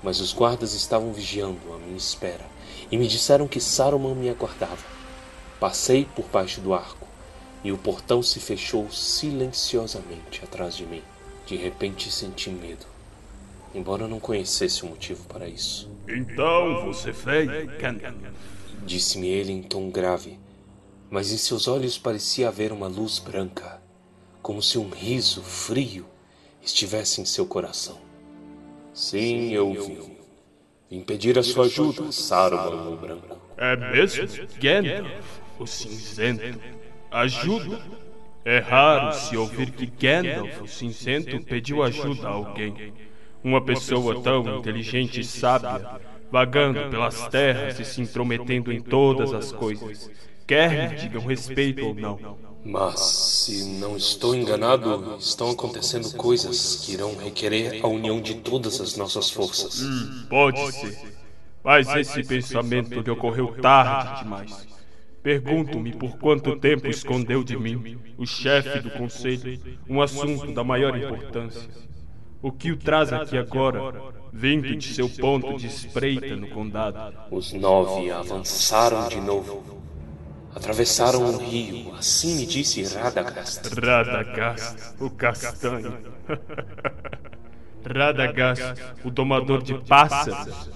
[0.02, 2.44] mas os guardas estavam vigiando à minha espera
[2.90, 4.84] e me disseram que Saruman me aguardava.
[5.58, 7.05] Passei por baixo do arco
[7.66, 11.02] e o portão se fechou silenciosamente atrás de mim.
[11.46, 12.86] De repente senti medo,
[13.74, 15.90] embora não conhecesse o motivo para isso.
[16.08, 18.14] Então você veio, Gandalf.
[18.84, 20.38] Disse-me ele em tom grave
[21.10, 23.80] mas em seus olhos parecia haver uma luz branca,
[24.42, 26.06] como se um riso frio
[26.62, 27.98] estivesse em seu coração.
[28.92, 30.16] Sim, eu vim.
[30.90, 33.36] Vim pedir a sua ajuda, Saruman o Branco.
[33.56, 34.26] É mesmo?
[34.60, 36.60] Gandalf, o cinzento.
[37.10, 37.80] Ajuda?
[38.44, 42.92] É raro se ouvir que Gandalf, o cinzento, pediu ajuda a alguém.
[43.42, 46.00] Uma pessoa tão inteligente e sábia,
[46.30, 50.10] vagando pelas terras e se intrometendo em todas as coisas
[50.46, 52.38] quer lhe digam respeito ou não.
[52.64, 58.80] Mas, se não estou enganado, estão acontecendo coisas que irão requerer a união de todas
[58.80, 59.82] as nossas forças.
[59.82, 60.98] Hum, pode ser.
[61.62, 64.75] Mas esse pensamento lhe ocorreu tarde demais.
[65.26, 70.96] Pergunto-me por quanto tempo escondeu de mim, o chefe do conselho, um assunto da maior
[70.96, 71.68] importância.
[72.40, 73.92] O que o traz aqui agora,
[74.32, 77.12] vindo de seu ponto de espreita no condado?
[77.28, 79.82] Os nove avançaram de novo
[80.54, 83.68] Atravessaram um rio, assim me disse Radagast.
[83.80, 85.98] Radagast, o castanho.
[87.84, 90.70] Radagast, o domador de pássaros.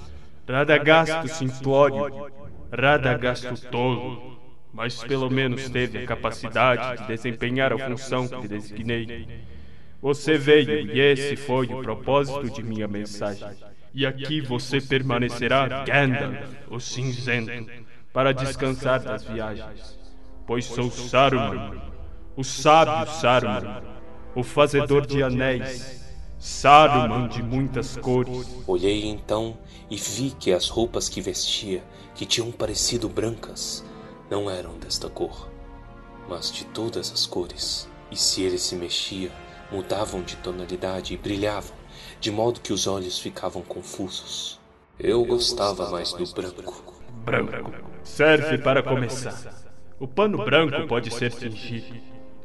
[0.48, 2.32] Radagast, o simplório.
[2.72, 4.39] Radagast, o tolo.
[4.73, 9.29] Mas pelo menos teve a capacidade de desempenhar a função que lhe designei.
[10.01, 13.49] Você veio e esse foi o propósito de minha mensagem.
[13.93, 16.37] E aqui você permanecerá, Gandalf,
[16.71, 17.71] o cinzento
[18.12, 19.99] para descansar das viagens,
[20.47, 21.81] pois sou Saruman,
[22.37, 23.83] o sábio Saruman,
[24.35, 26.01] o fazedor de anéis,
[26.39, 28.49] Saruman de muitas cores.
[28.66, 29.59] Olhei então
[29.91, 31.83] e vi que as roupas que vestia,
[32.14, 33.85] que tinham parecido brancas,
[34.31, 35.51] não eram desta cor,
[36.28, 37.91] mas de todas as cores.
[38.11, 39.31] E se ele se mexia,
[39.70, 41.76] mudavam de tonalidade e brilhavam,
[42.20, 44.61] de modo que os olhos ficavam confusos.
[44.99, 46.95] Eu gostava mais do branco.
[47.24, 47.72] Branco
[48.03, 49.55] serve para começar.
[49.99, 52.01] O pano branco pode ser tingido,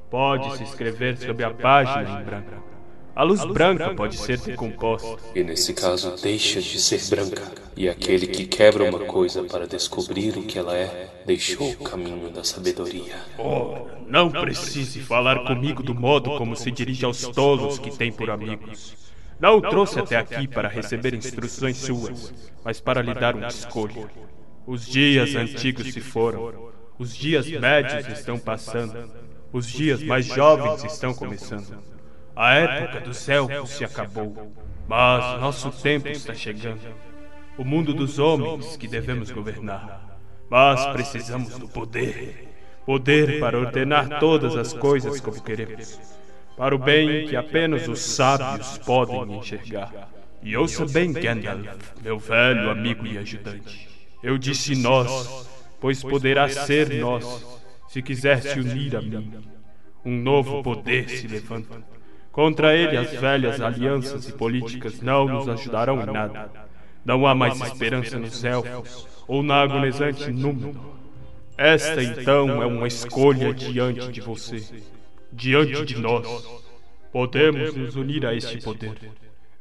[0.10, 2.75] pode se escrever sobre a página em branco.
[3.16, 5.18] A luz branca pode ser decomposta.
[5.34, 7.54] E nesse caso deixa de ser branca.
[7.78, 12.30] E aquele que quebra uma coisa para descobrir o que ela é, deixou o caminho
[12.30, 13.16] da sabedoria.
[13.38, 18.30] Oh, não precise falar comigo do modo como se dirige aos tolos que tem por
[18.30, 18.94] amigos.
[19.40, 22.34] Não o trouxe até aqui para receber instruções suas,
[22.66, 24.10] mas para lhe dar uma escolha.
[24.68, 29.10] Os dias antigos se foram, os dias médios estão passando,
[29.54, 31.95] os dias mais jovens estão começando.
[32.36, 34.52] A época dos elfos se acabou,
[34.88, 36.82] mas nosso tempo está chegando.
[37.58, 40.20] O mundo dos homens que devemos governar.
[40.50, 42.56] Mas precisamos do poder
[42.86, 46.00] poder para ordenar todas as coisas como queremos,
[46.56, 50.10] para o bem que apenas os sábios podem enxergar.
[50.44, 51.66] E ouça bem, Gandalf,
[52.02, 53.90] meu velho amigo e ajudante.
[54.22, 55.50] Eu disse nós,
[55.82, 57.46] pois poderá ser nós,
[57.88, 59.34] se quiser se unir a mim.
[60.06, 61.84] Um novo poder se levanta.
[62.36, 66.52] Contra ele, as velhas alianças e políticas não nos ajudarão em nada.
[67.06, 70.76] Não há mais esperança nos elfos ou na agonizante Númenor.
[71.58, 74.62] Esta então é uma escolha diante de você.
[75.32, 76.28] diante de nós.
[77.10, 78.98] Podemos nos unir a este poder.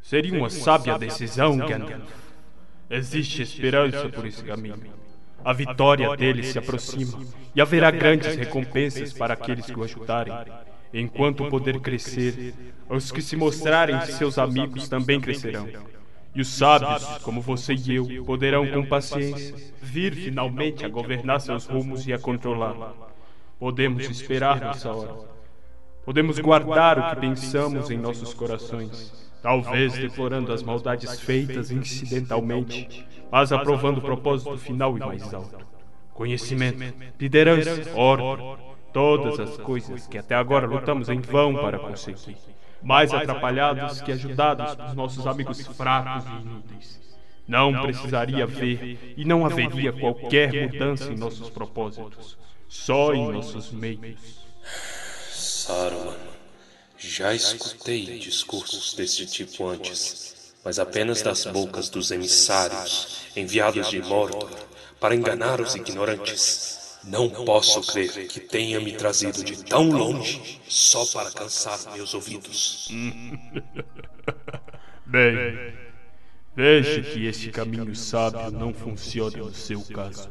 [0.02, 2.02] Seria uma sábia decisão, Gandalf.
[2.90, 4.82] Existe esperança por esse caminho.
[5.44, 7.20] A vitória dele se aproxima
[7.54, 10.34] e haverá grandes recompensas para aqueles que o ajudarem.
[10.96, 12.54] Enquanto o poder crescer,
[12.88, 15.68] os que se mostrarem seus amigos também crescerão.
[16.32, 21.66] E os sábios, como você e eu, poderão com paciência vir finalmente a governar seus
[21.66, 22.92] rumos e a controlar.
[23.58, 25.14] Podemos esperar nessa hora.
[26.04, 33.52] Podemos guardar o que pensamos em nossos corações, talvez deplorando as maldades feitas incidentalmente, mas
[33.52, 35.66] aprovando o propósito final e mais alto.
[36.12, 42.36] Conhecimento, liderança, ordem, todas as coisas que até agora lutamos em vão para conseguir,
[42.80, 47.00] mais atrapalhados que ajudados por nossos amigos fracos e inúteis.
[47.46, 52.38] Não precisaria ver e não haveria qualquer mudança em nossos propósitos,
[52.68, 54.44] só em nossos meios.
[55.32, 56.16] Saruman,
[56.96, 64.50] já escutei discursos desse tipo antes, mas apenas das bocas dos emissários enviados de Mordor
[65.00, 66.83] para enganar os ignorantes.
[67.06, 72.88] Não posso crer que tenha me trazido de tão longe só para cansar meus ouvidos.
[75.06, 75.74] Bem,
[76.56, 80.30] veja que esse caminho sábio não funciona no seu caso.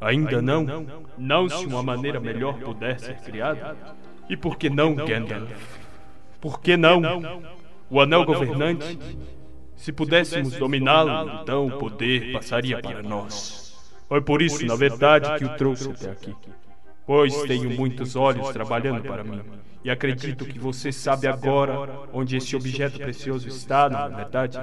[0.00, 0.64] Ainda não?
[1.16, 3.76] Não se uma maneira melhor puder ser criada?
[4.28, 5.50] E por que não, Gandalf?
[6.40, 7.02] Por que não?
[7.90, 8.96] O anel governante?
[9.74, 13.67] Se pudéssemos dominá-lo, então o poder passaria para nós.
[14.08, 16.34] Foi por isso, na verdade, que o trouxe até aqui.
[17.06, 19.40] Pois tenho muitos olhos trabalhando para mim.
[19.84, 24.58] E acredito que você sabe agora onde esse objeto precioso está, não é verdade?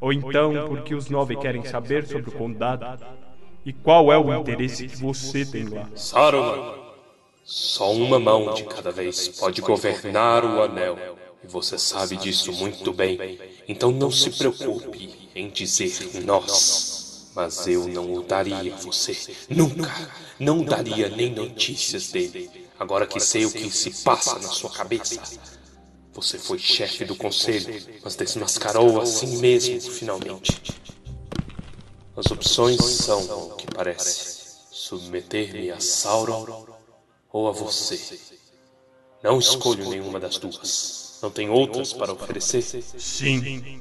[0.00, 2.84] Ou então porque os nove querem saber sobre o condado.
[3.64, 5.88] E qual é o interesse que você tem lá?
[5.94, 6.74] Saruman,
[7.44, 10.98] só uma mão de cada vez pode governar o anel.
[11.42, 13.38] E você sabe disso muito bem.
[13.68, 16.97] Então não se preocupe em dizer nós.
[17.38, 19.32] Mas eu não o daria a você.
[19.48, 20.10] Nunca.
[20.40, 22.50] Não daria nem notícias dele.
[22.76, 25.22] Agora que sei o que se passa na sua cabeça.
[26.14, 30.60] Você foi chefe do conselho, mas desmascarou a si mesmo, finalmente.
[32.16, 36.66] As opções são, o que parece, submeter-me a Sauron
[37.32, 38.18] ou a você.
[39.22, 41.20] Não escolho nenhuma das duas.
[41.22, 42.62] Não tem outras para oferecer?
[42.62, 43.80] Sim.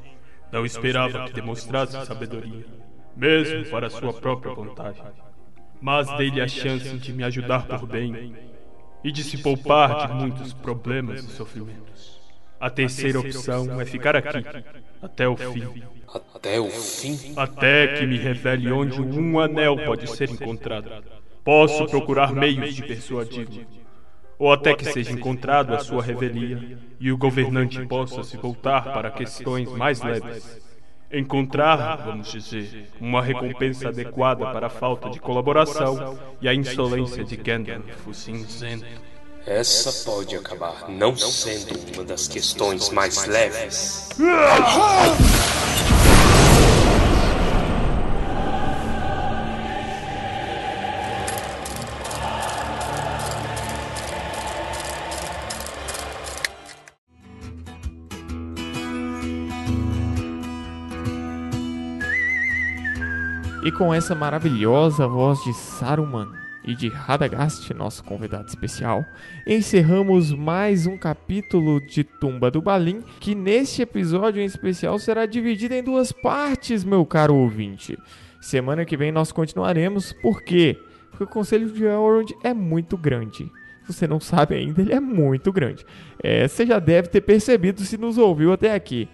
[0.51, 2.86] Não esperava que demonstrasse sabedoria
[3.17, 5.01] mesmo para sua própria vontade.
[5.81, 8.33] Mas dei-lhe a chance de me ajudar por bem
[9.03, 12.17] e de se poupar de muitos problemas e sofrimentos.
[12.59, 14.43] A terceira opção é ficar aqui
[15.01, 15.83] até o fim.
[16.33, 17.33] Até o fim?
[17.35, 20.89] Até que me revele onde um anel pode ser encontrado.
[21.43, 23.65] Posso procurar meios de persuadi-lo.
[24.39, 29.09] Ou até que seja encontrado a sua revelia e o governante possa se voltar para
[29.09, 30.66] questões mais leves
[31.11, 37.35] encontrar, vamos dizer, uma recompensa adequada para a falta de colaboração e a insolência de
[37.37, 38.85] Gandalf o cinzento.
[39.45, 44.09] Essa pode acabar não sendo uma das questões mais leves.
[63.67, 66.31] E com essa maravilhosa voz de Saruman
[66.63, 69.03] e de Radagast, nosso convidado especial,
[69.45, 75.73] encerramos mais um capítulo de Tumba do Balim, que neste episódio em especial será dividido
[75.73, 77.99] em duas partes, meu caro ouvinte.
[78.39, 80.79] Semana que vem nós continuaremos, por quê?
[81.09, 83.51] Porque o Conselho de Elrond é muito grande.
[83.81, 85.85] Se você não sabe ainda, ele é muito grande.
[86.23, 89.09] É, você já deve ter percebido se nos ouviu até aqui.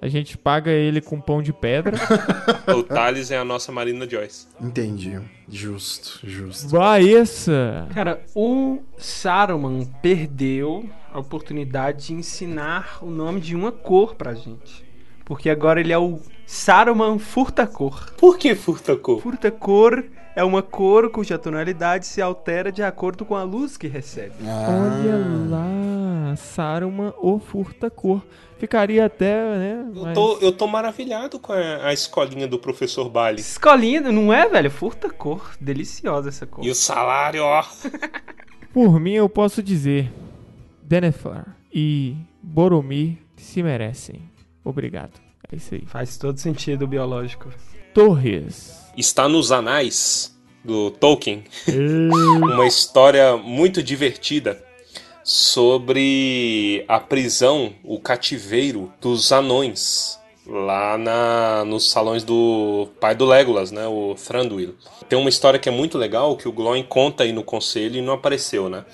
[0.00, 1.96] a gente paga ele com pão de pedra.
[2.74, 4.46] O Thales é a nossa Marina Joyce.
[4.60, 5.18] Entendi.
[5.48, 6.70] Justo, justo.
[6.70, 7.88] Baessa!
[7.92, 14.84] Cara, o Saruman perdeu a oportunidade de ensinar o nome de uma cor pra gente.
[15.24, 18.12] Porque agora ele é o Saruman Furta-Cor.
[18.16, 19.20] Por que furta-cor?
[19.20, 24.34] Furta-Cor é uma cor cuja tonalidade se altera de acordo com a luz que recebe.
[24.42, 25.16] Olha
[25.48, 25.66] lá,
[26.36, 28.22] Saruman o furta-cor.
[28.58, 29.90] Ficaria até, né?
[29.94, 33.40] Eu mas- tô, eu tô maravilhado com a, a escolinha do professor Bali.
[33.40, 34.70] Escolinha, não é, velho?
[34.70, 35.52] Furta-Cor.
[35.58, 36.64] Deliciosa essa cor.
[36.64, 37.64] E o salário, ó.
[38.72, 40.12] Por mim, eu posso dizer:
[40.82, 44.30] Denethor e Boromir se merecem.
[44.62, 45.18] Obrigado.
[45.50, 45.84] É isso aí.
[45.86, 47.48] Faz todo sentido biológico.
[47.94, 48.78] Torres.
[48.96, 51.44] Está nos anais do Tolkien
[52.42, 54.62] uma história muito divertida
[55.22, 63.70] sobre a prisão, o cativeiro dos anões lá na, nos salões do pai do Legolas,
[63.70, 64.74] né, o Thranduil.
[65.08, 68.02] Tem uma história que é muito legal que o Glóin conta aí no conselho e
[68.02, 68.84] não apareceu, né?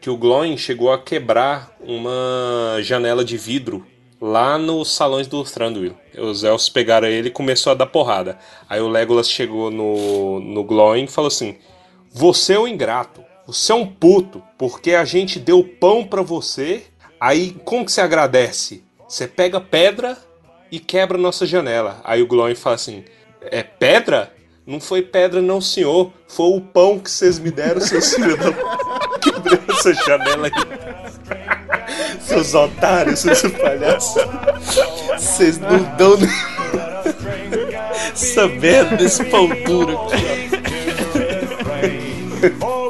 [0.00, 3.84] Que o Glóin chegou a quebrar uma janela de vidro
[4.20, 5.94] lá nos salões do Thranduil.
[6.16, 8.38] Os elfos pegaram ele e começou a dar porrada.
[8.68, 11.56] Aí o Legolas chegou no, no Glóin e falou assim:
[12.12, 16.84] Você é um ingrato, você é um puto, porque a gente deu pão pra você.
[17.20, 18.82] Aí como que você agradece?
[19.08, 20.16] Você pega pedra
[20.70, 22.00] e quebra nossa janela.
[22.04, 23.04] Aí o Glóin fala assim:
[23.42, 24.32] É pedra?
[24.66, 26.10] Não foi pedra, não, senhor.
[26.26, 28.50] Foi o pão que vocês me deram, seus filhos da.
[29.20, 30.52] Quebrei essa janela aí.
[32.20, 34.22] Seus otários, seus palhaços.
[35.16, 36.28] Vocês não dão nem.
[38.12, 40.50] Essa merda desse pão duro aqui,
[42.60, 42.83] ó.